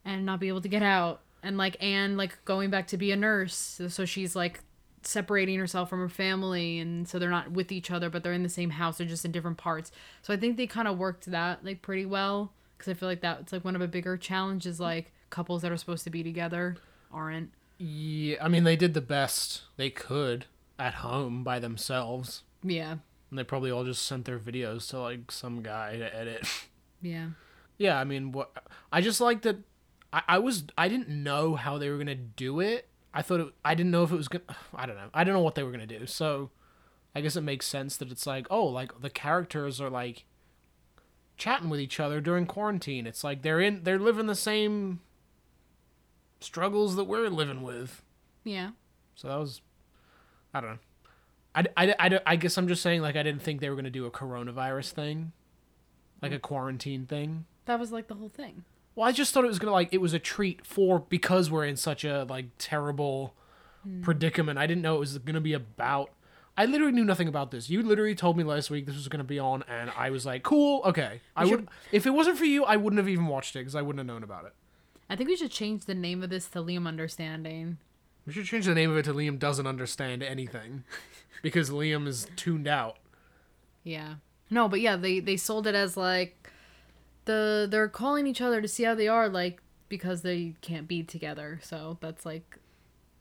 and 0.08 0.26
not 0.26 0.40
be 0.40 0.48
able 0.48 0.62
to 0.62 0.68
get 0.70 0.82
out. 0.82 1.22
And 1.44 1.56
like 1.58 1.78
Ann 1.84 2.18
like 2.18 2.44
going 2.46 2.72
back 2.72 2.88
to 2.88 2.98
be 2.98 3.12
a 3.12 3.16
nurse, 3.16 3.80
so 3.90 4.06
she's 4.06 4.36
like 4.36 4.62
separating 5.04 5.58
herself 5.60 5.90
from 5.90 6.00
her 6.00 6.10
family 6.10 6.80
and 6.80 7.08
so 7.08 7.18
they're 7.20 7.30
not 7.30 7.52
with 7.52 7.72
each 7.72 7.92
other 7.92 8.10
but 8.10 8.24
they're 8.24 8.34
in 8.34 8.44
the 8.44 8.50
same 8.50 8.72
house 8.72 8.98
they're 8.98 9.08
just 9.08 9.24
in 9.24 9.32
different 9.32 9.56
parts 9.56 9.90
so 10.22 10.34
i 10.34 10.38
think 10.38 10.58
they 10.58 10.68
kind 10.68 10.86
of 10.88 10.98
worked 10.98 11.28
that 11.28 11.64
like 11.64 11.82
pretty 11.82 12.06
well 12.06 12.52
because 12.78 12.92
i 12.92 12.94
feel 12.94 13.08
like 13.08 13.22
that's 13.22 13.54
like 13.54 13.64
one 13.64 13.74
of 13.74 13.80
the 13.80 13.88
bigger 13.88 14.18
challenges 14.18 14.82
like 14.82 15.14
couples 15.30 15.62
that 15.62 15.72
are 15.72 15.78
supposed 15.78 16.04
to 16.04 16.10
be 16.10 16.24
together 16.24 16.76
aren't 17.14 17.52
Yeah, 17.78 18.38
I 18.44 18.50
mean 18.50 18.66
they 18.66 18.76
did 18.76 18.94
the 18.96 19.02
best 19.02 19.62
they 19.78 19.90
could 19.90 20.46
at 20.78 20.96
home 20.96 21.42
by 21.44 21.60
themselves. 21.60 22.44
yeah 22.64 22.96
And 23.30 23.40
they 23.40 23.44
probably 23.46 23.72
all 23.72 23.86
just 23.86 24.04
sent 24.06 24.26
their 24.26 24.40
videos 24.40 24.90
to 24.90 25.00
like 25.00 25.32
some 25.32 25.62
guy 25.62 25.96
to 25.98 26.14
edit. 26.14 26.46
yeah 27.02 27.28
yeah, 27.78 27.98
I 28.00 28.04
mean 28.04 28.32
what 28.34 28.52
I 28.92 29.00
just 29.00 29.22
like 29.22 29.44
that 29.44 29.58
I, 30.14 30.24
I 30.28 30.40
was 30.40 30.64
I 30.78 30.88
didn't 30.88 31.10
know 31.10 31.56
how 31.56 31.78
they 31.78 31.90
were 31.90 31.98
gonna 31.98 32.16
do 32.16 32.60
it. 32.60 32.88
I 33.14 33.22
thought 33.22 33.40
it, 33.40 33.48
I 33.64 33.76
didn't 33.76 33.92
know 33.92 34.04
if 34.04 34.12
it 34.12 34.18
was 34.18 34.28
gonna 34.28 34.44
I 34.76 34.86
don't 34.86 34.96
know. 34.96 35.10
I 35.14 35.24
don't 35.24 35.34
know 35.34 35.42
what 35.42 35.56
they 35.56 35.64
were 35.64 35.72
gonna 35.72 35.88
do. 35.88 36.06
So 36.06 36.52
I 37.16 37.22
guess 37.22 37.36
it 37.36 37.42
makes 37.42 37.66
sense 37.66 37.98
that 37.98 38.12
it's 38.12 38.28
like, 38.28 38.48
oh, 38.50 38.66
like 38.66 39.02
the 39.02 39.10
characters 39.10 39.82
are 39.82 39.90
like 39.90 40.26
chatting 41.38 41.70
with 41.70 41.80
each 41.80 42.00
other 42.00 42.22
during 42.22 42.46
quarantine. 42.46 43.08
It's 43.08 43.24
like 43.24 43.42
they're 43.42 43.60
in 43.60 43.84
they're 43.84 44.00
living 44.00 44.28
the 44.28 44.36
same 44.36 45.02
struggles 46.40 46.96
that 46.96 47.06
we're 47.06 47.30
living 47.30 47.62
with. 47.62 48.04
yeah 48.44 48.72
So 49.16 49.28
that 49.28 49.40
was, 49.40 49.62
I 50.54 50.62
don't 50.62 50.72
know. 50.72 50.80
I, 51.56 51.66
I, 51.76 51.96
I, 52.00 52.20
I 52.26 52.36
guess 52.36 52.58
I'm 52.58 52.68
just 52.68 52.84
saying, 52.84 53.02
like, 53.02 53.16
I 53.16 53.24
didn't 53.24 53.42
think 53.42 53.62
they 53.62 53.70
were 53.70 53.76
going 53.76 53.86
to 53.86 53.92
do 53.92 54.06
a 54.06 54.12
coronavirus 54.12 54.92
thing, 54.92 55.32
like 56.22 56.32
a 56.32 56.40
quarantine 56.40 57.08
thing. 57.08 57.46
That 57.66 57.80
was 57.80 57.92
like 57.92 58.08
the 58.08 58.14
whole 58.14 58.30
thing. 58.30 58.64
Well, 58.98 59.08
I 59.08 59.12
just 59.12 59.32
thought 59.32 59.44
it 59.44 59.48
was 59.48 59.60
gonna 59.60 59.74
like 59.74 59.89
it 59.92 60.01
was 60.01 60.16
a 60.16 60.20
treat 60.20 60.66
for 60.66 60.98
because 60.98 61.51
we're 61.51 61.66
in 61.66 61.77
such 61.77 62.04
a 62.04 62.24
like 62.24 62.48
terrible 62.58 63.36
hmm. 63.84 64.01
predicament. 64.01 64.58
I 64.58 64.66
didn't 64.66 64.82
know 64.82 64.96
it 64.96 65.00
was 65.00 65.20
gonna 65.20 65.39
be 65.39 65.54
about. 65.54 66.10
I 66.58 66.66
literally 66.66 66.94
knew 66.94 67.06
nothing 67.06 67.27
about 67.27 67.51
this. 67.51 67.70
You 67.70 67.84
literally 67.84 68.16
told 68.16 68.38
me 68.38 68.44
last 68.44 68.72
week 68.72 68.88
this 68.88 68.96
was 68.96 69.08
gonna 69.08 69.24
be 69.24 69.38
on, 69.38 69.63
and 69.68 69.92
I 69.96 70.10
was 70.10 70.25
like, 70.25 70.42
"Cool, 70.42 70.82
okay." 70.84 71.22
I 71.36 71.44
We 71.44 71.51
would 71.51 71.60
should- 71.60 71.70
if 71.92 72.08
it 72.08 72.10
wasn't 72.10 72.39
for 72.39 72.46
you, 72.46 72.63
I 72.63 72.75
wouldn't 72.75 72.98
have 72.98 73.08
even 73.08 73.27
watched 73.27 73.56
it 73.56 73.60
because 73.60 73.75
I 73.75 73.84
wouldn't 73.84 74.00
have 74.00 74.08
known 74.08 74.24
about 74.24 74.46
it. 74.46 74.56
I 75.08 75.16
think 75.16 75.30
we 75.30 75.36
should 75.36 75.51
change 75.51 75.86
the 75.86 75.94
name 75.94 76.24
of 76.24 76.32
this 76.32 76.48
to 76.50 76.60
Liam 76.63 76.88
Understanding. 76.88 77.77
We 78.25 78.34
should 78.34 78.46
change 78.46 78.66
the 78.66 78.74
name 78.74 78.89
of 78.89 78.98
it 78.98 79.06
to 79.06 79.13
Liam 79.13 79.38
doesn't 79.38 79.68
understand 79.68 80.24
anything, 80.24 80.86
because 81.44 81.70
Liam 81.70 82.08
is 82.08 82.27
tuned 82.36 82.68
out. 82.68 82.98
Yeah. 83.84 84.16
No, 84.50 84.68
but 84.68 84.82
yeah, 84.82 84.96
they 84.96 85.20
they 85.20 85.38
sold 85.38 85.68
it 85.68 85.75
as 85.75 85.96
like 85.96 86.51
the 87.28 87.68
they're 87.70 87.88
calling 87.88 88.26
each 88.26 88.42
other 88.42 88.62
to 88.62 88.68
see 88.68 88.84
how 88.84 88.96
they 88.96 89.08
are, 89.08 89.30
like 89.30 89.62
because 89.90 90.22
they 90.24 90.56
can't 90.62 90.88
be 90.88 91.04
together. 91.04 91.60
So 91.64 91.98
that's 92.02 92.26
like, 92.26 92.58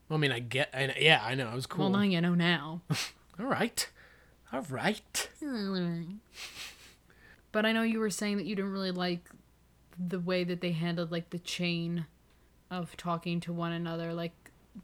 I 0.09 0.17
mean, 0.17 0.31
I 0.31 0.39
get, 0.39 0.69
and 0.73 0.93
yeah, 0.99 1.21
I 1.23 1.35
know 1.35 1.47
it 1.49 1.53
was 1.55 1.65
cool. 1.67 1.85
well, 1.91 1.99
now 1.99 2.01
you 2.05 2.19
know 2.19 2.33
now. 2.35 2.81
All 3.39 3.45
right, 3.45 3.87
all 4.51 4.65
right. 4.69 5.29
but 7.51 7.65
I 7.65 7.71
know 7.71 7.83
you 7.83 7.99
were 7.99 8.09
saying 8.09 8.37
that 8.37 8.45
you 8.47 8.55
didn't 8.55 8.71
really 8.71 8.91
like 8.91 9.29
the 9.99 10.19
way 10.19 10.43
that 10.43 10.61
they 10.61 10.71
handled 10.71 11.11
like 11.11 11.29
the 11.29 11.39
chain 11.39 12.05
of 12.69 12.95
talking 12.97 13.39
to 13.41 13.53
one 13.53 13.71
another. 13.71 14.13
Like 14.13 14.33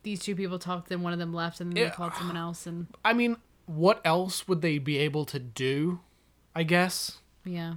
these 0.03 0.19
two 0.21 0.35
people 0.35 0.59
talked, 0.59 0.89
then 0.89 1.01
one 1.01 1.13
of 1.13 1.19
them 1.19 1.33
left, 1.33 1.59
and 1.61 1.71
then 1.71 1.77
Yeah. 1.77 1.89
they 1.89 1.95
called 1.95 2.13
someone 2.15 2.37
else, 2.37 2.65
and 2.67 2.87
I 3.03 3.13
mean, 3.13 3.37
what 3.65 4.01
else 4.05 4.47
would 4.47 4.61
they 4.61 4.77
be 4.77 4.97
able 4.99 5.25
to 5.25 5.39
do? 5.39 5.99
I 6.55 6.61
guess. 6.63 7.17
yeah. 7.43 7.75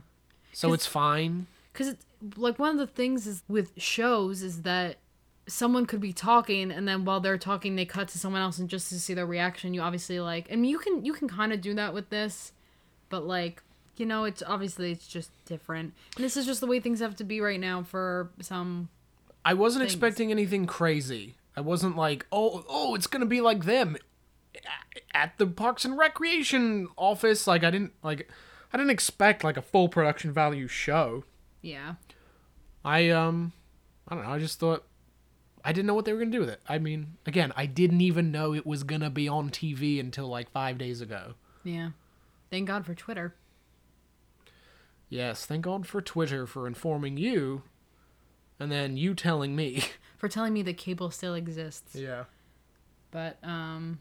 So 0.57 0.73
it's 0.73 0.87
fine. 0.87 1.47
because 1.73 1.89
it's 1.89 2.05
like 2.37 2.59
one 2.59 2.71
of 2.71 2.79
the 2.79 2.87
things 2.87 3.27
is 3.27 3.43
with 3.47 3.73
shows 3.77 4.43
is 4.43 4.63
that 4.63 4.97
someone 5.47 5.87
could 5.87 6.01
be 6.01 6.13
talking 6.13 6.73
and 6.73 6.89
then 6.89 7.05
while 7.05 7.21
they're 7.21 7.39
talking 7.39 7.77
they 7.77 7.85
cut 7.85 8.09
to 8.09 8.19
someone 8.19 8.41
else 8.43 8.59
and 8.59 8.69
just 8.69 8.89
to 8.89 8.99
see 8.99 9.15
their 9.15 9.27
reaction 9.27 9.75
you 9.75 9.81
obviously 9.81 10.19
like 10.19 10.51
and 10.51 10.67
you 10.67 10.79
can 10.79 11.05
you 11.05 11.13
can 11.13 11.29
kind 11.29 11.53
of 11.53 11.61
do 11.61 11.73
that 11.75 11.95
with 11.95 12.09
this 12.11 12.51
but 13.11 13.25
like 13.25 13.63
you 13.97 14.05
know 14.05 14.25
it's 14.25 14.43
obviously 14.45 14.91
it's 14.91 15.07
just 15.07 15.31
different 15.45 15.93
and 16.17 16.25
this 16.25 16.37
is 16.37 16.47
just 16.47 16.61
the 16.61 16.67
way 16.67 16.81
things 16.81 16.99
have 16.99 17.15
to 17.15 17.23
be 17.23 17.41
right 17.41 17.61
now 17.61 17.83
for 17.83 18.31
some 18.41 18.89
I 19.45 19.55
wasn't 19.55 19.83
things. 19.83 19.93
expecting 19.93 20.33
anything 20.33 20.67
crazy. 20.67 21.37
I 21.57 21.61
wasn't 21.61 21.97
like, 21.97 22.27
oh, 22.33 22.65
oh, 22.69 22.97
it's 22.97 23.07
gonna 23.07 23.27
be 23.27 23.41
like 23.41 23.65
them 23.65 23.97
at 25.15 25.39
the 25.39 25.47
Parks 25.47 25.85
and 25.85 25.97
Recreation 25.97 26.89
office. 26.97 27.47
Like 27.47 27.63
I 27.63 27.71
didn't 27.71 27.93
like, 28.03 28.29
I 28.73 28.77
didn't 28.77 28.91
expect 28.91 29.45
like 29.45 29.57
a 29.57 29.63
full 29.63 29.89
production 29.89 30.33
value 30.33 30.67
show. 30.69 31.25
yeah 31.63 31.95
I 32.85 33.11
um, 33.11 33.53
I 34.09 34.15
don't 34.15 34.25
know. 34.25 34.31
I 34.31 34.39
just 34.39 34.59
thought 34.61 34.85
I 35.65 35.73
didn't 35.73 35.87
know 35.87 35.95
what 35.95 36.05
they 36.05 36.13
were 36.13 36.19
gonna 36.21 36.31
do 36.31 36.41
with 36.41 36.51
it. 36.51 36.61
I 36.69 36.79
mean, 36.79 37.17
again, 37.27 37.53
I 37.57 37.67
didn't 37.67 38.01
even 38.01 38.31
know 38.31 38.55
it 38.55 38.65
was 38.67 38.85
gonna 38.85 39.11
be 39.11 39.29
on 39.29 39.51
TV 39.51 39.99
until 39.99 40.29
like 40.29 40.51
five 40.51 40.79
days 40.79 41.01
ago. 41.01 41.35
yeah 41.65 41.91
thank 42.51 42.69
god 42.69 42.87
for 42.87 42.95
twitter 42.95 43.35
Yes, 45.09 45.47
thank 45.47 45.65
God 45.65 45.87
for 45.87 46.03
Twitter 46.03 46.49
for 46.49 46.67
informing 46.67 47.17
you, 47.17 47.63
and 48.59 48.73
then 48.73 48.97
you 48.97 49.15
telling 49.15 49.55
me. 49.55 49.85
for 50.17 50.29
telling 50.29 50.53
me 50.53 50.63
that 50.63 50.77
cable 50.79 51.11
still 51.13 51.35
exists 51.35 51.95
Yeah. 51.95 52.25
But 53.13 53.39
um, 53.45 54.01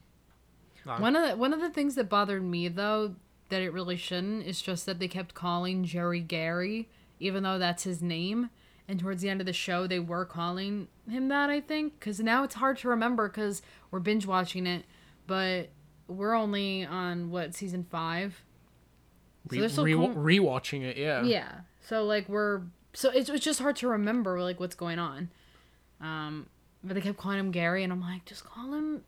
one 0.84 1.16
of 1.16 1.30
the 1.30 1.36
one 1.38 1.54
of 1.54 1.62
the 1.62 1.70
things 1.70 1.94
that 1.96 2.10
bothered 2.10 2.44
me 2.44 2.68
though 2.70 3.16
that 3.50 3.62
it 3.62 3.72
really 3.72 3.96
shouldn't 3.96 4.46
It's 4.46 4.62
just 4.62 4.86
that 4.86 5.00
they 5.00 5.08
kept 5.08 5.34
calling 5.34 5.84
Jerry 5.84 6.20
Gary, 6.20 6.90
even 7.20 7.44
though 7.44 7.60
that's 7.60 7.84
his 7.84 8.02
name. 8.02 8.50
And 8.88 9.00
towards 9.00 9.22
the 9.22 9.30
end 9.30 9.40
of 9.40 9.48
the 9.48 9.54
show, 9.54 9.88
they 9.88 10.00
were 10.00 10.26
calling 10.26 10.88
him 11.10 11.28
that. 11.30 11.50
I 11.50 11.60
think 11.60 12.00
because 12.00 12.20
now 12.20 12.44
it's 12.44 12.56
hard 12.56 12.78
to 12.80 12.88
remember 12.90 13.28
because 13.28 13.62
we're 13.90 14.00
binge 14.00 14.28
watching 14.28 14.68
it, 14.68 14.86
but 15.26 15.70
we're 16.08 16.36
only 16.36 16.86
on 16.86 17.32
what 17.32 17.56
season 17.56 17.86
five. 17.90 18.44
So 19.50 19.56
Re- 19.56 19.60
they're 19.60 19.70
still 19.70 19.86
re- 19.86 20.38
rewatching 20.38 20.84
it, 20.84 20.98
yeah. 20.98 21.24
yeah. 21.24 21.52
So 21.82 22.04
like 22.04 22.30
we're 22.30 22.62
so 22.94 23.10
it's 23.10 23.30
it's 23.30 23.44
just 23.44 23.60
hard 23.60 23.76
to 23.78 23.88
remember 23.88 24.42
like 24.42 24.60
what's 24.60 24.76
going 24.76 25.00
on. 25.00 25.30
Um, 26.00 26.48
but 26.84 26.94
they 26.94 27.02
kept 27.02 27.18
calling 27.18 27.40
him 27.40 27.52
Gary, 27.52 27.84
and 27.84 27.92
I'm 27.92 28.02
like, 28.02 28.26
just 28.26 28.46
call 28.46 28.74
him, 28.74 29.04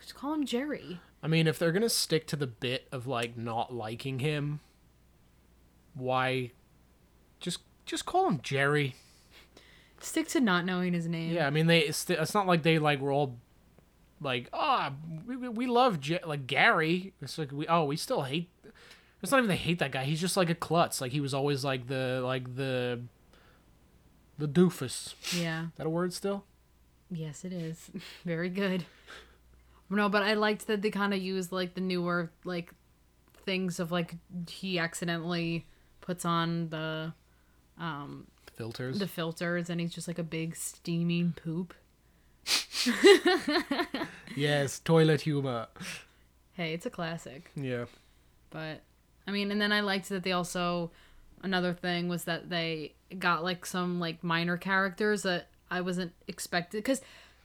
just 0.00 0.14
call 0.14 0.32
him 0.32 0.46
Jerry. 0.46 1.00
I 1.24 1.26
mean, 1.26 1.46
if 1.46 1.58
they're 1.58 1.72
gonna 1.72 1.88
stick 1.88 2.26
to 2.28 2.36
the 2.36 2.46
bit 2.46 2.86
of 2.92 3.06
like 3.06 3.36
not 3.36 3.74
liking 3.74 4.18
him, 4.18 4.60
why 5.94 6.50
just 7.40 7.60
just 7.86 8.04
call 8.06 8.28
him 8.28 8.40
Jerry? 8.42 8.94
Stick 10.00 10.28
to 10.28 10.40
not 10.40 10.64
knowing 10.66 10.92
his 10.92 11.06
name. 11.08 11.32
Yeah, 11.32 11.46
I 11.46 11.50
mean 11.50 11.66
they 11.66 11.80
it's, 11.80 12.08
it's 12.10 12.34
not 12.34 12.46
like 12.46 12.62
they 12.62 12.78
like 12.78 13.00
were 13.00 13.10
all 13.12 13.38
like 14.20 14.48
ah 14.52 14.92
we, 15.26 15.36
we- 15.36 15.48
we 15.48 15.66
love 15.66 15.98
J- 16.00 16.20
like 16.26 16.46
Gary. 16.46 17.14
It's 17.22 17.38
like 17.38 17.52
we 17.52 17.66
oh 17.68 17.84
we 17.84 17.96
still 17.96 18.22
hate. 18.22 18.50
It's 19.22 19.32
not 19.32 19.38
even 19.38 19.48
they 19.48 19.56
hate 19.56 19.78
that 19.78 19.92
guy. 19.92 20.04
He's 20.04 20.20
just 20.20 20.36
like 20.36 20.50
a 20.50 20.54
klutz. 20.54 21.00
Like 21.00 21.12
he 21.12 21.20
was 21.22 21.32
always 21.32 21.64
like 21.64 21.86
the 21.86 22.20
like 22.22 22.54
the 22.56 23.00
the 24.36 24.46
doofus. 24.46 25.14
Is 25.32 25.40
Yeah. 25.40 25.66
that 25.76 25.86
a 25.86 25.90
word 25.90 26.12
still? 26.12 26.44
Yes, 27.10 27.44
it 27.44 27.52
is. 27.54 27.90
Very 28.26 28.50
good. 28.50 28.84
No, 29.90 30.08
but 30.08 30.22
I 30.22 30.34
liked 30.34 30.66
that 30.66 30.82
they 30.82 30.90
kind 30.90 31.14
of 31.14 31.20
used 31.20 31.52
like 31.52 31.74
the 31.74 31.80
newer 31.80 32.30
like 32.44 32.72
things 33.44 33.78
of 33.78 33.92
like 33.92 34.14
he 34.48 34.78
accidentally 34.78 35.66
puts 36.00 36.24
on 36.24 36.68
the 36.70 37.12
um 37.78 38.26
Filters. 38.54 38.98
the 38.98 39.08
filters 39.08 39.68
and 39.68 39.80
he's 39.80 39.92
just 39.92 40.06
like 40.08 40.18
a 40.18 40.22
big 40.24 40.56
steaming 40.56 41.32
poop. 41.32 41.74
yes, 44.36 44.78
toilet 44.78 45.22
humor. 45.22 45.66
Hey, 46.52 46.72
it's 46.72 46.86
a 46.86 46.90
classic. 46.90 47.50
Yeah. 47.56 47.86
But 48.50 48.82
I 49.26 49.30
mean, 49.32 49.50
and 49.50 49.60
then 49.60 49.72
I 49.72 49.80
liked 49.80 50.08
that 50.10 50.22
they 50.22 50.32
also 50.32 50.90
another 51.42 51.74
thing 51.74 52.08
was 52.08 52.24
that 52.24 52.48
they 52.48 52.94
got 53.18 53.42
like 53.44 53.66
some 53.66 54.00
like 54.00 54.22
minor 54.22 54.56
characters 54.56 55.22
that 55.22 55.48
I 55.70 55.80
wasn't 55.80 56.12
expected 56.28 56.78
because 56.78 57.00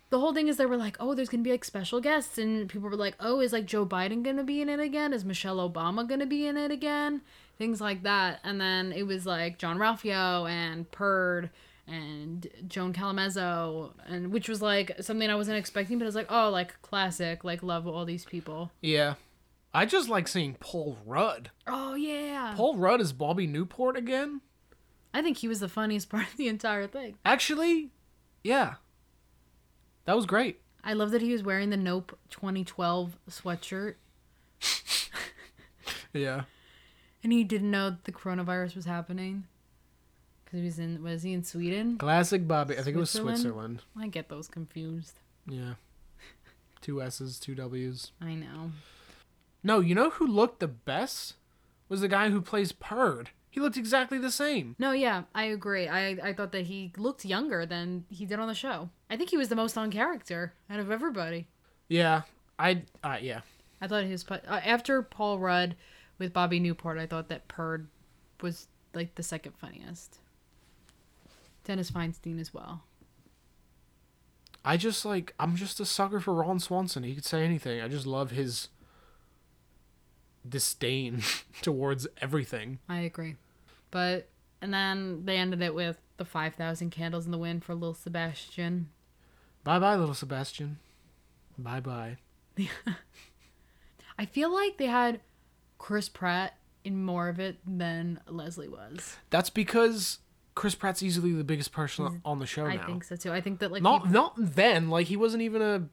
the 0.10 0.20
whole 0.20 0.34
thing 0.34 0.48
is 0.48 0.58
they 0.58 0.66
were 0.66 0.78
like, 0.78 0.98
oh, 1.00 1.14
there's 1.14 1.30
gonna 1.30 1.44
be 1.44 1.52
like 1.52 1.66
special 1.66 2.02
guests, 2.02 2.38
and 2.38 2.68
people 2.68 2.90
were 2.90 2.96
like, 2.96 3.16
oh, 3.20 3.40
is 3.40 3.54
like 3.54 3.66
Joe 3.66 3.86
Biden 3.86 4.24
gonna 4.24 4.44
be 4.44 4.62
in 4.62 4.70
it 4.70 4.80
again? 4.80 5.14
Is 5.14 5.24
Michelle 5.26 5.58
Obama 5.70 6.08
gonna 6.08 6.26
be 6.26 6.48
in 6.48 6.58
it 6.58 6.72
again? 6.72 7.22
Things 7.58 7.80
like 7.82 8.04
that, 8.04 8.40
and 8.44 8.60
then 8.60 8.92
it 8.92 9.04
was 9.04 9.26
like 9.26 9.58
Jean-Ralphio 9.58 10.50
and 10.50 10.90
Perd 10.92 11.50
and 11.88 12.48
Joan 12.68 12.94
Callamezzo, 12.94 13.92
and 14.08 14.32
which 14.32 14.48
was 14.48 14.62
like 14.62 14.92
something 15.02 15.30
I 15.30 15.36
wasn't 15.36 15.58
expecting, 15.58 15.98
but 15.98 16.06
it 16.06 16.08
was 16.08 16.16
like, 16.16 16.32
oh, 16.32 16.50
like 16.50 16.82
classic, 16.82 17.44
like 17.44 17.64
love 17.64 17.88
all 17.88 18.06
these 18.06 18.26
people. 18.26 18.72
Yeah. 18.82 19.16
I 19.74 19.86
just 19.86 20.10
like 20.10 20.28
seeing 20.28 20.56
Paul 20.56 20.98
Rudd. 21.06 21.52
Oh 21.68 21.94
yeah, 21.94 22.54
Paul 22.56 22.78
Rudd 22.78 23.02
is 23.02 23.14
Bobby 23.14 23.46
Newport 23.46 23.98
again? 23.98 24.42
I 25.14 25.22
think 25.22 25.38
he 25.38 25.48
was 25.48 25.60
the 25.60 25.70
funniest 25.70 26.10
part 26.10 26.28
of 26.28 26.38
the 26.38 26.48
entire 26.48 26.88
thing. 26.88 27.18
Actually, 27.24 27.92
yeah. 28.44 28.76
That 30.10 30.16
was 30.16 30.26
great. 30.26 30.60
I 30.84 30.94
love 30.94 31.12
that 31.12 31.22
he 31.22 31.32
was 31.32 31.44
wearing 31.44 31.70
the 31.70 31.78
Nope 31.78 32.18
2012 32.32 33.16
sweatshirt 33.30 33.94
Yeah. 36.14 36.46
and 37.24 37.32
he 37.32 37.44
didn't 37.44 37.70
know 37.70 37.96
the 38.06 38.12
coronavirus 38.12 38.76
was 38.76 38.86
happening 38.86 39.44
because 40.44 40.62
he 40.62 40.66
was 40.66 40.80
in 40.80 41.04
was 41.04 41.22
he 41.22 41.32
in 41.32 41.44
Sweden? 41.44 42.00
Classic 42.00 42.48
Bobby. 42.48 42.74
I 42.76 42.82
think 42.82 42.98
it 42.98 43.00
was 43.00 43.12
Switzerland? 43.12 43.84
I 43.96 44.08
get 44.08 44.30
those 44.30 44.48
confused. 44.48 45.20
Yeah. 45.48 45.74
Two 46.82 47.04
S's, 47.04 47.40
two 47.40 47.54
W's. 47.54 48.12
I 48.20 48.34
know. 48.34 48.72
No, 49.62 49.80
you 49.80 49.94
know 49.94 50.10
who 50.10 50.26
looked 50.26 50.60
the 50.60 50.68
best? 50.68 51.36
Was 51.88 52.02
the 52.02 52.08
guy 52.08 52.32
who 52.32 52.42
plays 52.42 52.72
Perd. 52.72 53.30
He 53.52 53.60
looked 53.60 53.78
exactly 53.78 54.20
the 54.20 54.32
same. 54.32 54.76
No, 54.78 54.92
yeah, 54.92 55.24
I 55.34 55.46
agree. 55.46 55.88
I 55.88 56.10
I 56.10 56.34
thought 56.34 56.52
that 56.52 56.68
he 56.68 56.94
looked 56.98 57.26
younger 57.26 57.66
than 57.66 58.06
he 58.10 58.26
did 58.26 58.40
on 58.40 58.48
the 58.48 58.54
show. 58.54 58.90
I 59.10 59.18
think 59.18 59.32
he 59.32 59.38
was 59.38 59.50
the 59.50 59.56
most 59.56 59.78
on 59.78 59.92
character 59.92 60.54
out 60.70 60.80
of 60.80 60.92
everybody. 60.92 61.48
Yeah. 61.88 62.24
I 62.60 62.84
uh, 63.04 63.18
yeah. 63.22 63.42
I 63.82 63.88
thought 63.88 64.04
he 64.04 64.12
was 64.12 64.26
uh, 64.30 64.38
after 64.48 65.02
Paul 65.02 65.40
Rudd 65.40 65.76
with 66.18 66.34
Bobby 66.34 66.60
Newport. 66.60 66.98
I 66.98 67.08
thought 67.08 67.30
that 67.30 67.48
Perd 67.48 67.88
was 68.42 68.68
like 68.94 69.16
the 69.16 69.24
second 69.24 69.54
funniest. 69.58 70.20
Dennis 71.64 71.90
Feinstein 71.90 72.40
as 72.40 72.54
well. 72.54 72.84
I 74.66 74.76
just 74.76 75.06
like 75.06 75.34
I'm 75.40 75.56
just 75.56 75.80
a 75.80 75.86
sucker 75.86 76.20
for 76.20 76.34
Ron 76.34 76.60
Swanson. 76.60 77.04
He 77.04 77.16
could 77.16 77.26
say 77.26 77.44
anything. 77.44 77.82
I 77.82 77.88
just 77.88 78.06
love 78.06 78.32
his 78.32 78.68
disdain 80.48 81.22
towards 81.62 82.08
everything. 82.22 82.80
I 82.88 83.02
agree. 83.02 83.36
But 83.92 84.30
and 84.62 84.74
then 84.74 85.26
they 85.26 85.38
ended 85.38 85.62
it 85.62 85.74
with 85.74 85.98
the 86.18 86.26
five 86.26 86.56
thousand 86.56 86.92
candles 86.92 87.26
in 87.26 87.32
the 87.32 87.38
wind 87.38 87.64
for 87.64 87.74
little 87.74 87.94
Sebastian. 87.94 88.90
Bye 89.64 89.80
bye, 89.80 89.96
little 89.96 90.14
Sebastian. 90.14 90.80
Bye 91.58 91.80
bye. 91.80 92.18
I 94.18 94.26
feel 94.26 94.54
like 94.54 94.78
they 94.78 94.88
had 94.88 95.22
Chris 95.78 96.10
Pratt 96.10 96.56
in 96.84 97.04
more 97.04 97.30
of 97.30 97.40
it 97.40 97.58
than 97.66 98.20
Leslie 98.28 98.68
was. 98.68 99.18
That's 99.30 99.50
because 99.50 100.20
Chris 100.56 100.76
Pratt's 100.76 101.02
easily 101.02 101.32
the 101.32 101.44
biggest 101.44 101.72
person 101.72 102.22
on 102.26 102.40
the 102.40 102.46
show 102.46 102.66
now. 102.66 102.72
I 102.74 102.76
now. 102.78 102.86
think 102.86 103.04
so 103.06 103.16
too. 103.16 103.32
I 103.32 103.40
think 103.42 103.60
that 103.60 103.72
like 103.72 103.82
Not 103.82 104.04
peop- 104.04 104.12
not 104.12 104.34
then. 104.38 104.90
Like 104.90 105.08
he 105.08 105.16
wasn't 105.18 105.44
even 105.44 105.62
a. 105.62 105.84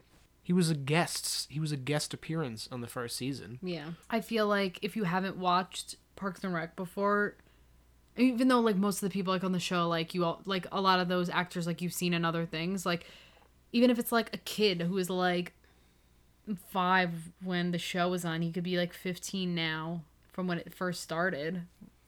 He 0.47 0.53
was 0.53 0.71
a 0.71 0.77
guest. 0.77 1.49
He 1.51 1.59
was 1.59 1.73
a 1.73 1.77
guest 1.77 2.15
appearance 2.15 2.69
on 2.71 2.81
the 2.81 2.87
first 2.87 3.17
season. 3.17 3.59
Yeah. 3.65 3.87
I 4.09 4.21
feel 4.21 4.47
like 4.47 4.79
if 4.81 4.95
you 4.95 5.03
haven't 5.03 5.37
watched 5.37 5.97
Parks 6.15 6.45
and 6.45 6.55
Rec 6.55 6.77
before, 6.77 7.35
even 8.17 8.47
though 8.47 8.61
like 8.61 8.77
most 8.77 9.03
of 9.03 9.09
the 9.09 9.13
people 9.13 9.33
like 9.33 9.43
on 9.43 9.51
the 9.51 9.59
show, 9.59 9.89
like 9.89 10.15
you 10.15 10.25
all 10.25 10.43
like 10.45 10.69
a 10.71 10.81
lot 10.81 11.01
of 11.01 11.09
those 11.09 11.29
actors 11.29 11.67
like 11.67 11.83
you've 11.83 11.93
seen 11.93 12.15
in 12.15 12.25
other 12.25 12.47
things, 12.47 12.87
like 12.87 13.07
even 13.73 13.91
if 13.91 13.99
it's 13.99 14.13
like 14.13 14.33
a 14.33 14.39
kid 14.39 14.83
who 14.83 14.97
is 14.99 15.11
like 15.11 15.53
five 16.69 17.11
when 17.43 17.73
the 17.73 17.79
show 17.79 18.09
was 18.09 18.25
on, 18.25 18.41
he 18.41 18.53
could 18.53 18.63
be 18.63 18.79
like 18.79 18.93
fifteen 18.93 19.53
now 19.53 20.03
from 20.33 20.47
when 20.47 20.59
it 20.59 20.73
first 20.73 21.03
started, 21.03 21.63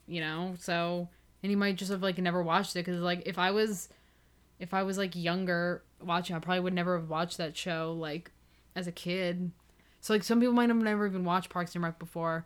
you 0.07 0.21
know? 0.21 0.53
So 0.57 1.09
and 1.43 1.49
he 1.49 1.57
might 1.57 1.75
just 1.75 1.91
have 1.91 2.01
like 2.01 2.17
never 2.17 2.41
watched 2.41 2.77
it 2.77 2.85
because 2.85 3.01
like 3.01 3.23
if 3.25 3.37
I 3.37 3.51
was 3.51 3.89
if 4.59 4.73
I 4.73 4.83
was 4.83 4.97
like 4.97 5.15
younger 5.15 5.83
watching, 6.01 6.35
I 6.35 6.39
probably 6.39 6.59
would 6.61 6.73
never 6.73 6.97
have 6.99 7.09
watched 7.09 7.37
that 7.37 7.55
show 7.57 7.95
like 7.97 8.31
as 8.75 8.87
a 8.87 8.91
kid. 8.91 9.51
So 10.01 10.13
like 10.13 10.23
some 10.23 10.39
people 10.39 10.53
might 10.53 10.69
have 10.69 10.77
never 10.77 11.05
even 11.07 11.23
watched 11.25 11.49
Parks 11.49 11.75
and 11.75 11.83
Rec 11.83 11.99
before, 11.99 12.45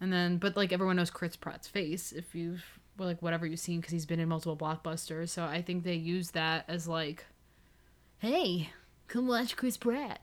and 0.00 0.12
then 0.12 0.38
but 0.38 0.56
like 0.56 0.72
everyone 0.72 0.96
knows 0.96 1.10
Chris 1.10 1.36
Pratt's 1.36 1.68
face 1.68 2.12
if 2.12 2.34
you've 2.34 2.64
well, 2.96 3.08
like 3.08 3.22
whatever 3.22 3.46
you've 3.46 3.60
seen 3.60 3.80
because 3.80 3.92
he's 3.92 4.06
been 4.06 4.20
in 4.20 4.28
multiple 4.28 4.56
blockbusters. 4.56 5.28
So 5.30 5.44
I 5.44 5.62
think 5.62 5.84
they 5.84 5.94
use 5.94 6.32
that 6.32 6.64
as 6.68 6.86
like, 6.88 7.26
hey, 8.18 8.70
come 9.06 9.26
watch 9.28 9.56
Chris 9.56 9.76
Pratt 9.76 10.20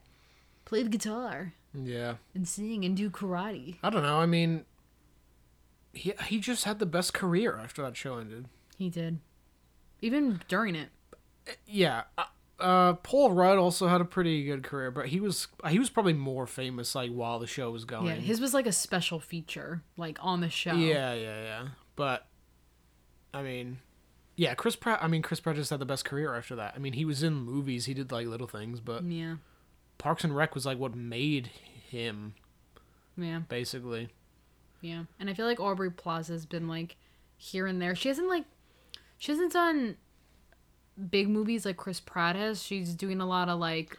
play 0.65 0.81
the 0.84 0.89
guitar 0.89 1.53
Yeah. 1.74 2.15
and 2.34 2.48
sing 2.48 2.84
and 2.84 2.98
do 2.98 3.10
karate. 3.10 3.77
I 3.84 3.89
don't 3.89 4.03
know. 4.03 4.19
I 4.19 4.25
mean, 4.25 4.65
he 5.93 6.13
he 6.27 6.39
just 6.39 6.63
had 6.65 6.79
the 6.79 6.86
best 6.86 7.13
career 7.13 7.57
after 7.62 7.81
that 7.81 7.95
show 7.95 8.17
ended. 8.17 8.48
He 8.77 8.89
did, 8.89 9.19
even 10.01 10.41
during 10.48 10.75
it. 10.75 10.89
Yeah. 11.65 12.03
uh, 12.17 12.25
Uh, 12.57 12.93
Paul 12.93 13.31
Rudd 13.31 13.57
also 13.57 13.87
had 13.87 13.99
a 13.99 14.05
pretty 14.05 14.45
good 14.45 14.63
career, 14.63 14.89
but 14.89 15.07
he 15.07 15.19
was 15.19 15.49
he 15.67 15.77
was 15.77 15.89
probably 15.89 16.13
more 16.13 16.47
famous 16.47 16.95
like 16.95 17.11
while 17.11 17.37
the 17.37 17.47
show 17.47 17.69
was 17.69 17.83
going. 17.83 18.07
Yeah, 18.07 18.13
his 18.13 18.39
was 18.39 18.53
like 18.53 18.65
a 18.65 18.71
special 18.71 19.19
feature, 19.19 19.81
like 19.97 20.17
on 20.21 20.39
the 20.39 20.49
show. 20.49 20.73
Yeah, 20.73 21.13
yeah, 21.13 21.43
yeah. 21.43 21.67
But 21.97 22.25
I 23.33 23.41
mean, 23.41 23.79
yeah, 24.37 24.53
Chris 24.53 24.77
Pratt. 24.77 24.99
I 25.01 25.07
mean, 25.07 25.21
Chris 25.21 25.41
Pratt 25.41 25.57
just 25.57 25.69
had 25.69 25.79
the 25.79 25.85
best 25.85 26.05
career 26.05 26.33
after 26.33 26.55
that. 26.55 26.73
I 26.75 26.79
mean, 26.79 26.93
he 26.93 27.03
was 27.03 27.23
in 27.23 27.33
movies. 27.33 27.85
He 27.85 27.93
did 27.93 28.11
like 28.11 28.27
little 28.27 28.47
things, 28.47 28.79
but 28.79 29.03
yeah, 29.03 29.35
Parks 29.97 30.23
and 30.23 30.33
Rec 30.33 30.55
was 30.55 30.65
like 30.65 30.79
what 30.79 30.95
made 30.95 31.47
him 31.89 32.35
yeah. 33.17 33.39
basically. 33.49 34.09
Yeah, 34.81 35.03
and 35.19 35.29
I 35.29 35.33
feel 35.33 35.45
like 35.45 35.59
Aubrey 35.59 35.91
Plaza's 35.91 36.45
been 36.45 36.67
like 36.67 36.95
here 37.37 37.67
and 37.67 37.81
there. 37.81 37.95
She 37.95 38.07
hasn't 38.07 38.29
like 38.29 38.45
she 39.17 39.31
hasn't 39.31 39.53
done 39.53 39.97
big 41.09 41.29
movies 41.29 41.65
like 41.65 41.77
Chris 41.77 41.99
Pratt 41.99 42.35
has. 42.35 42.61
She's 42.63 42.93
doing 42.93 43.19
a 43.21 43.25
lot 43.25 43.49
of 43.49 43.59
like 43.59 43.97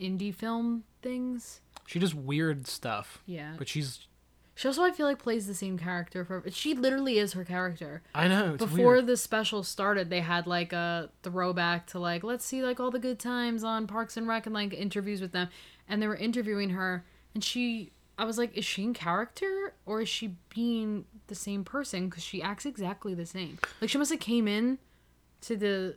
indie 0.00 0.34
film 0.34 0.84
things. 1.02 1.60
She 1.86 1.98
does 1.98 2.14
weird 2.14 2.66
stuff, 2.66 3.22
Yeah. 3.26 3.54
but 3.58 3.68
she's. 3.68 4.06
She 4.54 4.66
also 4.68 4.82
I 4.84 4.90
feel 4.90 5.04
like 5.06 5.18
plays 5.18 5.46
the 5.46 5.54
same 5.54 5.76
character 5.78 6.24
for 6.24 6.42
she 6.50 6.72
literally 6.72 7.18
is 7.18 7.34
her 7.34 7.44
character. 7.44 8.02
I 8.14 8.26
know. 8.26 8.56
Before 8.56 8.92
weird. 8.94 9.06
the 9.06 9.18
special 9.18 9.62
started, 9.62 10.08
they 10.08 10.20
had 10.22 10.46
like 10.46 10.72
a 10.72 11.10
throwback 11.22 11.86
to 11.88 11.98
like 11.98 12.24
let's 12.24 12.42
see 12.44 12.62
like 12.62 12.80
all 12.80 12.90
the 12.90 12.98
good 12.98 13.18
times 13.18 13.62
on 13.64 13.86
Parks 13.86 14.16
and 14.16 14.26
Rec 14.26 14.46
and 14.46 14.54
like 14.54 14.72
interviews 14.72 15.20
with 15.20 15.32
them, 15.32 15.48
and 15.86 16.00
they 16.00 16.06
were 16.08 16.16
interviewing 16.16 16.70
her, 16.70 17.04
and 17.34 17.44
she 17.44 17.92
I 18.18 18.24
was 18.24 18.38
like, 18.38 18.56
is 18.56 18.64
she 18.64 18.82
in 18.82 18.94
character 18.94 19.74
or 19.84 20.00
is 20.00 20.08
she 20.08 20.36
being 20.48 21.04
the 21.26 21.34
same 21.34 21.62
person? 21.62 22.08
Because 22.08 22.22
she 22.22 22.40
acts 22.40 22.64
exactly 22.64 23.12
the 23.12 23.26
same. 23.26 23.58
Like 23.82 23.90
she 23.90 23.98
must 23.98 24.10
have 24.10 24.20
came 24.20 24.48
in 24.48 24.78
to 25.42 25.54
the 25.58 25.96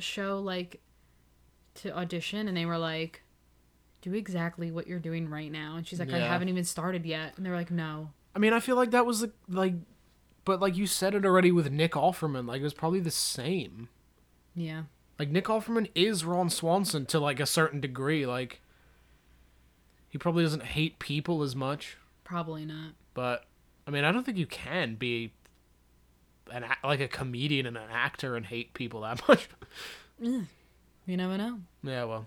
show 0.00 0.40
like 0.40 0.80
to 1.76 1.96
audition, 1.96 2.48
and 2.48 2.56
they 2.56 2.66
were 2.66 2.78
like, 2.78 3.22
do 4.02 4.14
exactly 4.14 4.70
what 4.70 4.86
you're 4.86 4.98
doing 4.98 5.28
right 5.28 5.50
now, 5.52 5.76
and 5.76 5.86
she's 5.86 5.98
like, 6.00 6.12
I 6.12 6.18
Yeah. 6.18 6.28
haven't 6.28 6.48
even 6.48 6.64
started 6.64 7.04
yet, 7.06 7.34
and 7.36 7.44
they're 7.46 7.54
like, 7.56 7.70
no, 7.70 8.10
I 8.34 8.38
mean, 8.38 8.52
I 8.52 8.60
feel 8.60 8.76
like 8.76 8.90
that 8.92 9.06
was 9.06 9.22
like, 9.22 9.32
like, 9.48 9.74
but 10.44 10.60
like 10.60 10.76
you 10.76 10.86
said 10.86 11.14
it 11.14 11.24
already 11.24 11.52
with 11.52 11.70
Nick 11.70 11.92
Offerman. 11.92 12.46
Like 12.46 12.60
it 12.60 12.64
was 12.64 12.74
probably 12.74 13.00
the 13.00 13.10
same. 13.10 13.88
yeah, 14.54 14.84
Like 15.18 15.28
Nick 15.30 15.44
Offerman 15.46 15.90
is 15.94 16.24
Ron 16.24 16.48
Swanson 16.50 17.06
to 17.06 17.18
like 17.20 17.40
a 17.40 17.46
certain 17.46 17.80
degree. 17.80 18.24
Like 18.26 18.60
he 20.08 20.18
probably 20.18 20.42
doesn't 20.44 20.62
hate 20.64 20.98
people 20.98 21.42
as 21.42 21.54
much, 21.54 21.96
probably 22.24 22.64
not. 22.64 22.92
but 23.14 23.44
I 23.86 23.90
mean, 23.90 24.04
I 24.04 24.12
don't 24.12 24.24
think 24.24 24.38
you 24.38 24.46
can 24.46 24.94
be 24.94 25.32
an 26.52 26.64
a- 26.64 26.86
like 26.86 27.00
a 27.00 27.08
comedian 27.08 27.66
and 27.66 27.76
an 27.76 27.88
actor 27.90 28.36
and 28.36 28.46
hate 28.46 28.74
people 28.74 29.00
that 29.02 29.20
much. 29.28 29.48
You 30.20 30.46
never 31.16 31.36
know. 31.38 31.60
yeah, 31.82 32.04
well, 32.04 32.26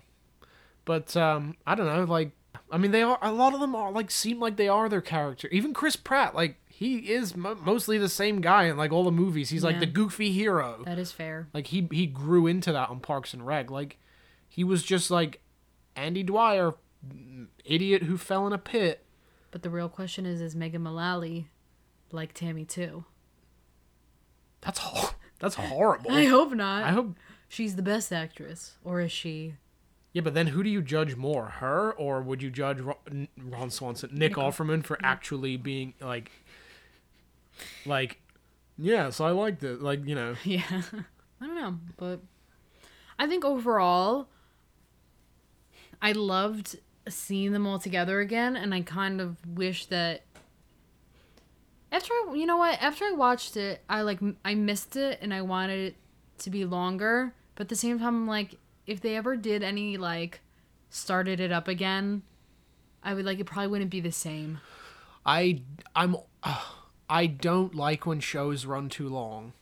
but 0.84 1.16
um, 1.16 1.56
I 1.66 1.74
don't 1.74 1.86
know. 1.86 2.04
Like, 2.04 2.32
I 2.70 2.76
mean, 2.78 2.90
they 2.90 3.02
are 3.02 3.18
a 3.22 3.32
lot 3.32 3.54
of 3.54 3.60
them 3.60 3.74
are 3.74 3.90
like 3.92 4.10
seem 4.10 4.40
like 4.40 4.56
they 4.56 4.68
are 4.68 4.88
their 4.88 5.00
character. 5.00 5.48
Even 5.52 5.72
Chris 5.72 5.96
Pratt, 5.96 6.34
like 6.34 6.56
he 6.68 6.96
is 7.12 7.36
mo- 7.36 7.54
mostly 7.64 7.98
the 7.98 8.08
same 8.08 8.40
guy 8.40 8.64
in 8.64 8.76
like 8.76 8.92
all 8.92 9.04
the 9.04 9.12
movies. 9.12 9.50
He's 9.50 9.64
like 9.64 9.74
Yeah. 9.74 9.80
the 9.80 9.86
goofy 9.86 10.32
hero. 10.32 10.82
That 10.84 10.98
is 10.98 11.12
fair. 11.12 11.48
Like 11.54 11.68
he 11.68 11.88
he 11.92 12.06
grew 12.06 12.46
into 12.46 12.72
that 12.72 12.90
on 12.90 13.00
Parks 13.00 13.32
and 13.32 13.46
Rec. 13.46 13.70
Like 13.70 13.98
he 14.48 14.64
was 14.64 14.82
just 14.82 15.10
like 15.10 15.40
Andy 15.96 16.22
Dwyer, 16.24 16.74
idiot 17.64 18.02
who 18.02 18.18
fell 18.18 18.46
in 18.46 18.52
a 18.52 18.58
pit. 18.58 19.04
But 19.52 19.62
the 19.62 19.70
real 19.70 19.88
question 19.88 20.26
is: 20.26 20.40
Is 20.40 20.56
Megan 20.56 20.82
Mullally 20.82 21.46
like 22.10 22.34
Tammy 22.34 22.64
too? 22.64 23.04
That's 24.64 24.78
hor- 24.78 25.14
that's 25.38 25.54
horrible. 25.56 26.10
I 26.10 26.24
hope 26.24 26.52
not. 26.52 26.84
I 26.84 26.90
hope. 26.90 27.16
she's 27.48 27.76
the 27.76 27.82
best 27.82 28.12
actress, 28.12 28.76
or 28.84 29.00
is 29.00 29.12
she? 29.12 29.54
Yeah, 30.12 30.22
but 30.22 30.34
then 30.34 30.46
who 30.48 30.62
do 30.62 30.70
you 30.70 30.80
judge 30.80 31.16
more, 31.16 31.46
her 31.46 31.92
or 31.92 32.22
would 32.22 32.40
you 32.40 32.48
judge 32.50 32.78
Ron, 32.80 33.26
Ron 33.36 33.68
Swanson, 33.70 34.10
Nick 34.12 34.34
Offerman 34.34 34.84
for 34.84 34.96
actually 35.02 35.56
being 35.56 35.94
like, 36.00 36.30
like, 37.84 38.20
yes, 38.78 39.20
I 39.20 39.30
liked 39.30 39.64
it. 39.64 39.82
Like 39.82 40.06
you 40.06 40.14
know, 40.14 40.36
Yeah, 40.44 40.62
I 41.40 41.46
don't 41.46 41.56
know, 41.56 41.78
but 41.96 42.20
I 43.18 43.26
think 43.26 43.44
overall, 43.44 44.28
I 46.00 46.12
loved 46.12 46.76
seeing 47.08 47.52
them 47.52 47.66
all 47.66 47.78
together 47.80 48.20
again, 48.20 48.56
and 48.56 48.72
I 48.72 48.82
kind 48.82 49.20
of 49.20 49.36
wish 49.46 49.86
that 49.86 50.22
after 52.04 52.12
I, 52.30 52.34
you 52.34 52.44
know 52.46 52.58
what, 52.58 52.80
after 52.82 53.04
I 53.06 53.12
watched 53.12 53.56
it, 53.56 53.82
I 53.88 54.02
like 54.02 54.20
I 54.44 54.54
missed 54.54 54.96
it, 54.96 55.18
and 55.22 55.32
I 55.32 55.40
wanted 55.42 55.80
it 55.80 55.96
to 56.38 56.50
be 56.50 56.64
longer, 56.64 57.34
but 57.54 57.62
at 57.62 57.68
the 57.68 57.76
same 57.76 57.98
time, 57.98 58.08
I'm 58.08 58.26
like, 58.26 58.58
if 58.86 59.00
they 59.00 59.16
ever 59.16 59.36
did 59.36 59.62
any 59.62 59.96
like 59.96 60.40
started 60.90 61.40
it 61.40 61.50
up 61.50 61.66
again, 61.66 62.22
I 63.02 63.14
would 63.14 63.24
like 63.24 63.40
it 63.40 63.44
probably 63.44 63.68
wouldn't 63.68 63.90
be 63.90 64.00
the 64.00 64.12
same. 64.12 64.60
I 65.24 65.62
I'm 65.96 66.16
I 67.08 67.26
don't 67.26 67.74
like 67.74 68.06
when 68.06 68.20
shows 68.20 68.66
run 68.66 68.88
too 68.88 69.08
long. 69.08 69.54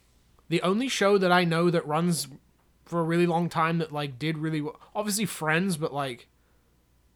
The 0.48 0.62
only 0.62 0.88
show 0.88 1.18
that 1.18 1.32
I 1.32 1.44
know 1.44 1.70
that 1.70 1.86
runs 1.86 2.28
for 2.84 3.00
a 3.00 3.04
really 3.04 3.26
long 3.26 3.48
time 3.48 3.78
that 3.78 3.92
like 3.92 4.18
did 4.18 4.38
really 4.38 4.60
well, 4.60 4.80
obviously 4.94 5.26
Friends, 5.26 5.76
but 5.76 5.94
like 5.94 6.28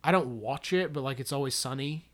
I 0.05 0.13
don't 0.13 0.41
watch 0.41 0.73
it, 0.73 0.93
but 0.93 1.03
like 1.03 1.19
it's 1.19 1.33
always 1.33 1.57
sunny. 1.57 2.06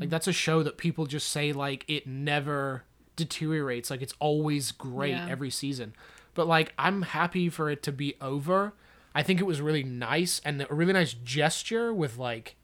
Like 0.00 0.08
that's 0.08 0.26
a 0.26 0.32
show 0.32 0.62
that 0.62 0.78
people 0.78 1.04
just 1.06 1.28
say 1.28 1.52
like 1.52 1.84
it 1.86 2.06
never 2.06 2.84
deteriorates, 3.16 3.90
like 3.90 4.00
it's 4.02 4.14
always 4.18 4.72
great 4.72 5.10
Yeah. 5.10 5.28
every 5.28 5.50
season. 5.50 5.94
But 6.34 6.46
like 6.48 6.72
I'm 6.78 7.02
happy 7.02 7.48
for 7.50 7.68
it 7.70 7.82
to 7.84 7.92
be 7.92 8.14
over. 8.20 8.72
I 9.14 9.22
think 9.22 9.40
it 9.40 9.44
was 9.44 9.60
really 9.60 9.82
nice 9.84 10.40
and 10.44 10.62
a 10.68 10.74
really 10.74 10.92
nice 10.94 11.12
gesture 11.12 11.92
with 11.92 12.16
like 12.16 12.56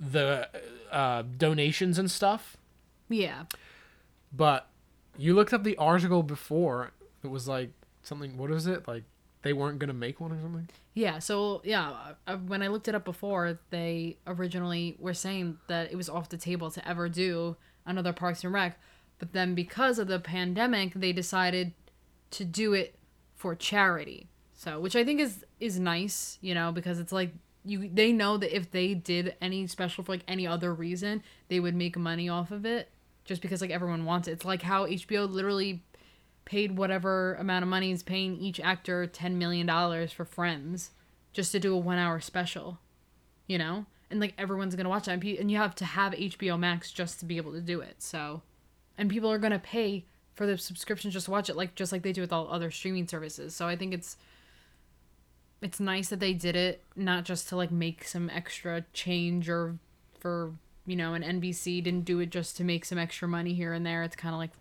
the 0.00 0.48
uh, 0.90 1.22
donations 1.36 1.98
and 1.98 2.10
stuff. 2.10 2.56
Yeah, 3.10 3.44
But 4.32 4.68
you 5.16 5.34
looked 5.34 5.52
up 5.52 5.64
the 5.64 5.76
article 5.76 6.22
before. 6.22 6.92
It 7.24 7.28
was 7.28 7.48
like 7.48 7.70
something. 8.02 8.36
What 8.36 8.50
is 8.50 8.66
it? 8.66 8.86
Like 8.86 9.02
they 9.42 9.52
weren't 9.52 9.78
gonna 9.78 9.92
make 9.92 10.20
one 10.20 10.32
or 10.32 10.40
something. 10.40 10.68
Yeah, 10.94 11.18
so 11.18 11.62
yeah, 11.64 12.12
uh, 12.26 12.36
when 12.36 12.62
I 12.62 12.68
looked 12.68 12.88
it 12.88 12.94
up 12.94 13.04
before, 13.04 13.58
they 13.70 14.18
originally 14.26 14.96
were 14.98 15.14
saying 15.14 15.58
that 15.68 15.92
it 15.92 15.96
was 15.96 16.08
off 16.08 16.28
the 16.28 16.36
table 16.36 16.70
to 16.70 16.88
ever 16.88 17.08
do 17.08 17.56
another 17.86 18.12
Parks 18.12 18.44
and 18.44 18.52
Rec, 18.52 18.78
but 19.18 19.32
then 19.32 19.54
because 19.54 19.98
of 19.98 20.08
the 20.08 20.18
pandemic, 20.18 20.94
they 20.94 21.12
decided 21.12 21.72
to 22.32 22.44
do 22.44 22.72
it 22.72 22.96
for 23.34 23.54
charity. 23.54 24.28
So, 24.54 24.80
which 24.80 24.96
I 24.96 25.04
think 25.04 25.20
is 25.20 25.44
is 25.60 25.78
nice, 25.78 26.38
you 26.40 26.54
know, 26.54 26.72
because 26.72 26.98
it's 26.98 27.12
like 27.12 27.32
you 27.64 27.88
they 27.92 28.12
know 28.12 28.36
that 28.36 28.54
if 28.54 28.70
they 28.70 28.94
did 28.94 29.36
any 29.40 29.66
special 29.66 30.02
for 30.02 30.12
like 30.12 30.24
any 30.26 30.46
other 30.46 30.74
reason, 30.74 31.22
they 31.48 31.60
would 31.60 31.74
make 31.74 31.96
money 31.96 32.28
off 32.28 32.50
of 32.50 32.64
it 32.64 32.90
just 33.24 33.42
because 33.42 33.60
like 33.60 33.70
everyone 33.70 34.04
wants 34.04 34.26
it. 34.26 34.32
It's 34.32 34.44
like 34.44 34.62
how 34.62 34.86
HBO 34.86 35.30
literally 35.30 35.84
paid 36.48 36.78
whatever 36.78 37.34
amount 37.34 37.62
of 37.62 37.68
money 37.68 37.92
is 37.92 38.02
paying 38.02 38.38
each 38.38 38.58
actor 38.58 39.06
$10 39.06 39.34
million 39.34 39.68
for 40.08 40.24
Friends 40.24 40.92
just 41.34 41.52
to 41.52 41.60
do 41.60 41.74
a 41.74 41.78
one 41.78 41.98
hour 41.98 42.20
special, 42.20 42.78
you 43.46 43.58
know? 43.58 43.84
And 44.10 44.18
like 44.18 44.32
everyone's 44.38 44.74
to 44.84 44.90
watch 44.90 45.04
that. 45.04 45.22
And 45.22 45.50
you 45.50 45.58
have 45.58 45.74
to 45.74 45.84
have 45.84 46.14
HBO 46.14 46.58
Max 46.58 46.90
just 46.90 47.20
to 47.20 47.26
be 47.26 47.36
able 47.36 47.52
to 47.52 47.60
do 47.60 47.80
it. 47.80 47.96
So, 47.98 48.40
and 48.96 49.10
people 49.10 49.30
are 49.30 49.38
to 49.52 49.58
pay 49.58 50.06
for 50.34 50.46
the 50.46 50.56
subscription 50.56 51.10
just 51.10 51.26
to 51.26 51.30
watch 51.30 51.50
it 51.50 51.56
like 51.56 51.74
just 51.74 51.92
like 51.92 52.02
they 52.02 52.12
do 52.12 52.22
with 52.22 52.32
all 52.32 52.48
other 52.48 52.70
streaming 52.70 53.06
services. 53.06 53.54
So 53.54 53.66
I 53.66 53.76
think 53.76 53.92
it's 53.92 54.16
it's 55.60 55.80
nice 55.80 56.08
that 56.08 56.20
they 56.20 56.32
did 56.32 56.56
it 56.56 56.82
not 56.96 57.24
just 57.24 57.48
to 57.50 57.56
like 57.56 57.70
make 57.70 58.04
some 58.04 58.30
extra 58.30 58.84
change 58.94 59.50
or 59.50 59.76
for 60.18 60.52
you 60.86 60.96
know 60.96 61.12
an 61.12 61.22
NBC 61.22 61.82
didn't 61.82 62.06
do 62.06 62.20
it 62.20 62.30
just 62.30 62.56
to 62.56 62.64
make 62.64 62.86
some 62.86 62.96
extra 62.96 63.28
money 63.28 63.52
here 63.52 63.74
and 63.74 63.84
there. 63.84 64.02
It's 64.02 64.16
kind 64.16 64.34
of 64.34 64.38
like 64.38 64.52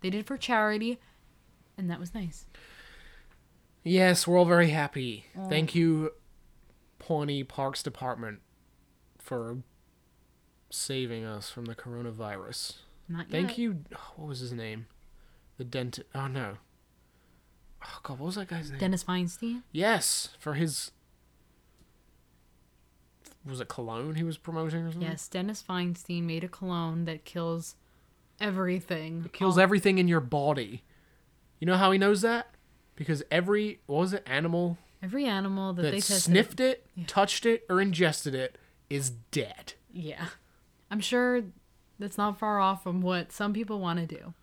they 0.00 0.10
did 0.10 0.26
for 0.26 0.36
charity, 0.36 0.98
and 1.78 1.88
that 1.90 1.98
was 2.00 2.14
nice. 2.14 2.46
Yes, 3.84 4.26
we're 4.26 4.36
all 4.38 4.44
very 4.44 4.70
happy. 4.70 5.24
Oh. 5.38 5.48
Thank 5.48 5.74
you, 5.74 6.12
Pawnee 6.98 7.44
Parks 7.44 7.82
Department, 7.82 8.40
for 9.18 9.58
saving 10.70 11.24
us 11.24 11.48
from 11.50 11.64
the 11.66 11.74
coronavirus. 11.74 12.74
Not 13.08 13.30
yet. 13.30 13.30
Thank 13.30 13.56
you. 13.58 13.84
What 14.16 14.28
was 14.28 14.40
his 14.40 14.52
name? 14.52 14.86
The 15.56 15.64
dentist. 15.64 16.06
Oh 16.14 16.26
no. 16.26 16.58
Oh 17.82 17.98
god, 18.02 18.18
what 18.18 18.26
was 18.26 18.34
that 18.34 18.48
guy's 18.48 18.70
name? 18.70 18.80
Dennis 18.80 19.04
Feinstein. 19.04 19.62
yes, 19.72 20.30
for 20.38 20.54
his. 20.54 20.90
Was 23.46 23.60
it 23.60 23.68
cologne 23.68 24.16
he 24.16 24.24
was 24.24 24.36
promoting 24.36 24.80
or 24.80 24.90
something? 24.92 25.08
Yes, 25.08 25.26
Dennis 25.28 25.64
Feinstein 25.66 26.24
made 26.24 26.44
a 26.44 26.48
cologne 26.48 27.06
that 27.06 27.24
kills 27.24 27.76
everything. 28.40 29.22
It 29.24 29.32
kills 29.32 29.56
All- 29.56 29.62
everything 29.62 29.98
in 29.98 30.06
your 30.08 30.20
body. 30.20 30.82
You 31.58 31.66
know 31.66 31.76
how 31.76 31.90
he 31.90 31.98
knows 31.98 32.22
that? 32.22 32.48
Because 32.96 33.22
every 33.30 33.80
what 33.86 33.98
was 33.98 34.12
it 34.12 34.22
animal 34.26 34.78
every 35.02 35.26
animal 35.26 35.72
that, 35.72 35.82
that 35.82 35.90
they 35.90 36.00
tested. 36.00 36.22
sniffed 36.22 36.60
it, 36.60 36.86
touched 37.06 37.46
it, 37.46 37.64
or 37.68 37.80
ingested 37.80 38.34
it 38.34 38.58
is 38.90 39.10
dead. 39.30 39.74
Yeah, 39.92 40.28
I'm 40.90 41.00
sure 41.00 41.42
that's 41.98 42.18
not 42.18 42.38
far 42.38 42.60
off 42.60 42.82
from 42.82 43.00
what 43.00 43.32
some 43.32 43.52
people 43.52 43.80
want 43.80 43.98
to 44.00 44.06
do. 44.06 44.34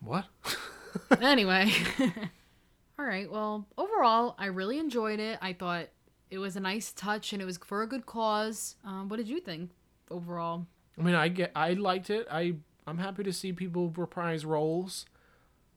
What? 0.00 0.26
anyway. 1.20 1.72
All 2.98 3.04
right. 3.04 3.30
Well, 3.30 3.66
overall, 3.78 4.34
I 4.38 4.46
really 4.46 4.78
enjoyed 4.78 5.20
it. 5.20 5.38
I 5.40 5.52
thought 5.52 5.88
it 6.30 6.38
was 6.38 6.56
a 6.56 6.60
nice 6.60 6.92
touch 6.92 7.32
and 7.32 7.40
it 7.40 7.44
was 7.44 7.58
for 7.58 7.82
a 7.82 7.86
good 7.86 8.06
cause. 8.06 8.76
Um, 8.84 9.08
what 9.08 9.16
did 9.16 9.28
you 9.28 9.40
think 9.40 9.70
overall? 10.10 10.66
I 10.98 11.02
mean, 11.02 11.14
I 11.14 11.28
get, 11.28 11.52
I 11.54 11.72
liked 11.72 12.10
it. 12.10 12.26
I, 12.30 12.54
I'm 12.86 12.98
happy 12.98 13.22
to 13.22 13.32
see 13.32 13.52
people 13.52 13.90
reprise 13.90 14.44
roles. 14.44 15.06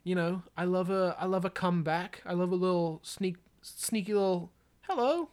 You 0.05 0.15
know, 0.15 0.43
I 0.55 0.63
love 0.65 0.89
a, 0.89 1.15
I 1.19 1.25
love 1.25 1.43
a 1.45 1.49
comeback. 1.49 2.21
I 2.25 2.33
love 2.33 2.51
a 2.51 2.55
little 2.55 2.99
sneak, 3.03 3.35
sneaky 3.63 4.13
little 4.13 4.51
hello. 4.81 5.29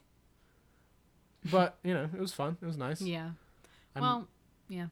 But 1.51 1.79
you 1.85 1.93
know, 1.95 2.09
it 2.13 2.19
was 2.21 2.33
fun. 2.33 2.57
It 2.63 2.67
was 2.67 2.77
nice. 2.77 3.01
Yeah. 3.01 3.31
I'm- 3.95 4.03
well, 4.03 4.29
yeah. 4.69 4.87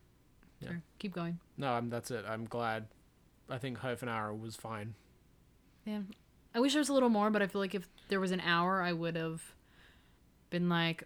Yeah. 0.61 0.69
Sure. 0.69 0.83
Keep 0.99 1.15
going. 1.15 1.39
No, 1.57 1.73
I'm, 1.73 1.89
that's 1.89 2.11
it. 2.11 2.25
I'm 2.29 2.45
glad. 2.45 2.87
I 3.49 3.57
think 3.59 3.79
half 3.81 4.03
an 4.03 4.09
hour 4.11 4.35
was 4.35 4.55
fine. 4.55 4.95
Yeah. 5.87 6.01
I 6.55 6.61
wish 6.61 6.73
there 6.75 6.81
was 6.81 6.89
a 6.91 6.93
little 6.93 7.09
more, 7.09 7.31
but 7.31 7.41
I 7.41 7.47
feel 7.47 7.61
like 7.63 7.75
if 7.75 7.89
there 8.09 8.21
was 8.21 8.31
an 8.33 8.41
hour, 8.41 8.83
I 8.83 8.93
would 8.93 9.17
have 9.17 9.41
been 10.51 10.69
like, 10.69 11.05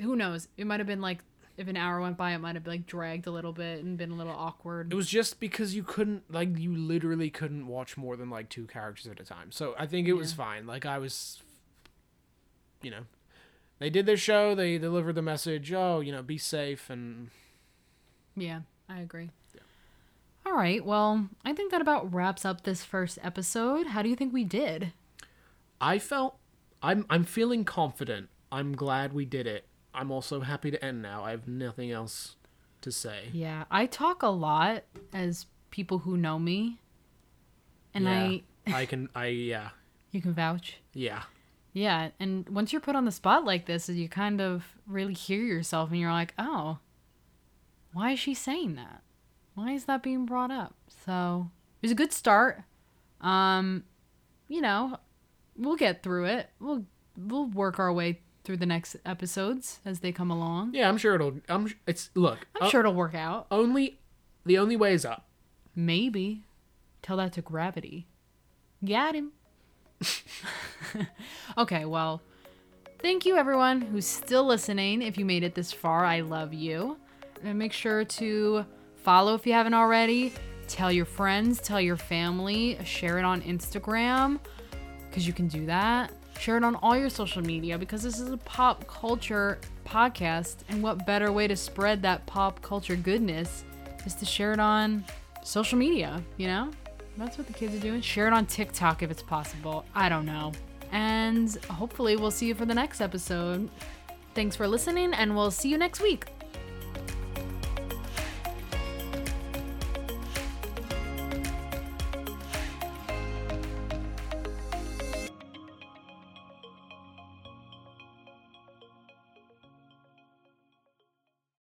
who 0.00 0.16
knows? 0.16 0.48
It 0.56 0.66
might 0.66 0.80
have 0.80 0.86
been 0.86 1.00
like, 1.02 1.18
if 1.56 1.68
an 1.68 1.76
hour 1.76 2.00
went 2.00 2.16
by, 2.16 2.32
it 2.32 2.38
might 2.38 2.54
have 2.54 2.66
like 2.66 2.86
dragged 2.86 3.26
a 3.26 3.30
little 3.30 3.52
bit 3.52 3.82
and 3.82 3.96
been 3.96 4.10
a 4.10 4.14
little 4.14 4.32
awkward. 4.32 4.92
It 4.92 4.96
was 4.96 5.08
just 5.08 5.40
because 5.40 5.74
you 5.74 5.82
couldn't, 5.82 6.30
like, 6.30 6.58
you 6.58 6.74
literally 6.74 7.30
couldn't 7.30 7.66
watch 7.66 7.96
more 7.96 8.16
than 8.16 8.28
like 8.30 8.48
two 8.48 8.66
characters 8.66 9.06
at 9.06 9.20
a 9.20 9.24
time. 9.24 9.52
So 9.52 9.74
I 9.78 9.86
think 9.86 10.08
it 10.08 10.14
was 10.14 10.32
fine. 10.32 10.66
Like 10.66 10.84
I 10.84 10.98
was, 10.98 11.42
you 12.82 12.90
know, 12.90 13.06
they 13.78 13.90
did 13.90 14.06
their 14.06 14.16
show. 14.16 14.54
They 14.54 14.78
delivered 14.78 15.14
the 15.14 15.22
message. 15.22 15.72
Oh, 15.72 16.00
you 16.00 16.12
know, 16.12 16.22
be 16.22 16.38
safe 16.38 16.90
and 16.90 17.30
Yeah, 18.34 18.60
I 18.88 19.00
agree. 19.00 19.30
Yeah. 19.54 19.60
All 20.44 20.54
right. 20.54 20.84
Well, 20.84 21.28
I 21.44 21.52
think 21.52 21.72
that 21.72 21.80
about 21.80 22.12
wraps 22.12 22.44
up 22.44 22.62
this 22.62 22.84
first 22.84 23.18
episode. 23.22 23.88
How 23.88 24.02
do 24.02 24.08
you 24.08 24.16
think 24.16 24.32
we 24.32 24.44
did? 24.44 24.92
I 25.80 25.98
felt 25.98 26.36
I'm 26.82 27.06
I'm 27.10 27.24
feeling 27.24 27.64
confident. 27.64 28.28
I'm 28.52 28.74
glad 28.74 29.12
we 29.12 29.24
did 29.24 29.46
it. 29.46 29.66
I'm 29.96 30.10
also 30.10 30.40
happy 30.40 30.70
to 30.70 30.84
end 30.84 31.00
now. 31.00 31.24
I 31.24 31.30
have 31.30 31.48
nothing 31.48 31.90
else 31.90 32.36
to 32.82 32.92
say. 32.92 33.30
Yeah, 33.32 33.64
I 33.70 33.86
talk 33.86 34.22
a 34.22 34.28
lot 34.28 34.84
as 35.12 35.46
people 35.70 36.00
who 36.00 36.16
know 36.16 36.38
me. 36.38 36.78
And 37.94 38.04
yeah, 38.04 38.74
I 38.74 38.82
I 38.82 38.86
can 38.86 39.08
I 39.14 39.26
yeah. 39.26 39.70
you 40.10 40.20
can 40.20 40.34
vouch. 40.34 40.76
Yeah. 40.92 41.22
Yeah, 41.72 42.10
and 42.18 42.48
once 42.48 42.72
you're 42.72 42.80
put 42.80 42.96
on 42.96 43.04
the 43.04 43.12
spot 43.12 43.44
like 43.44 43.66
this, 43.66 43.88
you 43.88 44.08
kind 44.08 44.40
of 44.40 44.64
really 44.86 45.12
hear 45.12 45.42
yourself 45.42 45.90
and 45.90 46.00
you're 46.00 46.10
like, 46.10 46.32
"Oh, 46.38 46.78
why 47.92 48.12
is 48.12 48.18
she 48.18 48.32
saying 48.32 48.76
that? 48.76 49.02
Why 49.54 49.72
is 49.72 49.84
that 49.84 50.02
being 50.02 50.24
brought 50.24 50.50
up?" 50.50 50.74
So, 51.04 51.50
it 51.82 51.86
was 51.86 51.92
a 51.92 51.94
good 51.94 52.14
start. 52.14 52.62
Um, 53.20 53.84
you 54.48 54.62
know, 54.62 54.98
we'll 55.54 55.76
get 55.76 56.02
through 56.02 56.26
it. 56.26 56.48
We'll 56.60 56.86
we'll 57.14 57.46
work 57.46 57.78
our 57.78 57.92
way 57.92 58.20
through 58.46 58.56
the 58.56 58.64
next 58.66 58.94
episodes 59.04 59.80
as 59.84 59.98
they 60.00 60.12
come 60.12 60.30
along. 60.30 60.72
Yeah, 60.72 60.88
I'm 60.88 60.96
sure 60.96 61.16
it'll 61.16 61.40
I'm 61.48 61.74
it's 61.86 62.10
look, 62.14 62.46
I'm 62.54 62.68
o- 62.68 62.70
sure 62.70 62.80
it'll 62.80 62.94
work 62.94 63.14
out. 63.14 63.46
only 63.50 63.98
the 64.44 64.56
only 64.56 64.76
way 64.76 64.94
is 64.94 65.04
up. 65.04 65.26
Maybe. 65.74 66.44
Tell 67.02 67.16
that 67.18 67.32
to 67.34 67.42
gravity. 67.42 68.06
Got 68.84 69.14
him. 69.16 69.32
okay, 71.58 71.84
well, 71.84 72.22
thank 73.00 73.26
you 73.26 73.36
everyone 73.36 73.80
who's 73.80 74.06
still 74.06 74.44
listening. 74.44 75.02
If 75.02 75.18
you 75.18 75.24
made 75.24 75.42
it 75.42 75.54
this 75.54 75.72
far, 75.72 76.04
I 76.04 76.20
love 76.20 76.54
you. 76.54 76.96
And 77.44 77.58
make 77.58 77.72
sure 77.72 78.04
to 78.04 78.64
follow 78.94 79.34
if 79.34 79.46
you 79.46 79.52
haven't 79.52 79.74
already. 79.74 80.32
Tell 80.68 80.90
your 80.90 81.04
friends, 81.04 81.60
tell 81.60 81.80
your 81.80 81.96
family, 81.96 82.78
share 82.84 83.18
it 83.18 83.24
on 83.24 83.40
Instagram 83.42 84.38
because 85.08 85.26
you 85.26 85.32
can 85.32 85.48
do 85.48 85.66
that. 85.66 86.12
Share 86.38 86.56
it 86.56 86.64
on 86.64 86.76
all 86.76 86.96
your 86.96 87.10
social 87.10 87.42
media 87.42 87.78
because 87.78 88.02
this 88.02 88.20
is 88.20 88.30
a 88.30 88.36
pop 88.38 88.86
culture 88.86 89.58
podcast. 89.84 90.56
And 90.68 90.82
what 90.82 91.06
better 91.06 91.32
way 91.32 91.46
to 91.48 91.56
spread 91.56 92.02
that 92.02 92.24
pop 92.26 92.62
culture 92.62 92.96
goodness 92.96 93.64
is 94.04 94.14
to 94.16 94.24
share 94.24 94.52
it 94.52 94.60
on 94.60 95.04
social 95.42 95.78
media, 95.78 96.22
you 96.36 96.46
know? 96.46 96.70
That's 97.16 97.38
what 97.38 97.46
the 97.46 97.52
kids 97.52 97.74
are 97.74 97.80
doing. 97.80 98.00
Share 98.00 98.26
it 98.26 98.32
on 98.32 98.46
TikTok 98.46 99.02
if 99.02 99.10
it's 99.10 99.22
possible. 99.22 99.84
I 99.94 100.08
don't 100.08 100.26
know. 100.26 100.52
And 100.92 101.56
hopefully, 101.70 102.16
we'll 102.16 102.30
see 102.30 102.46
you 102.46 102.54
for 102.54 102.66
the 102.66 102.74
next 102.74 103.00
episode. 103.00 103.68
Thanks 104.34 104.54
for 104.54 104.68
listening, 104.68 105.14
and 105.14 105.34
we'll 105.34 105.50
see 105.50 105.70
you 105.70 105.78
next 105.78 106.00
week. 106.00 106.26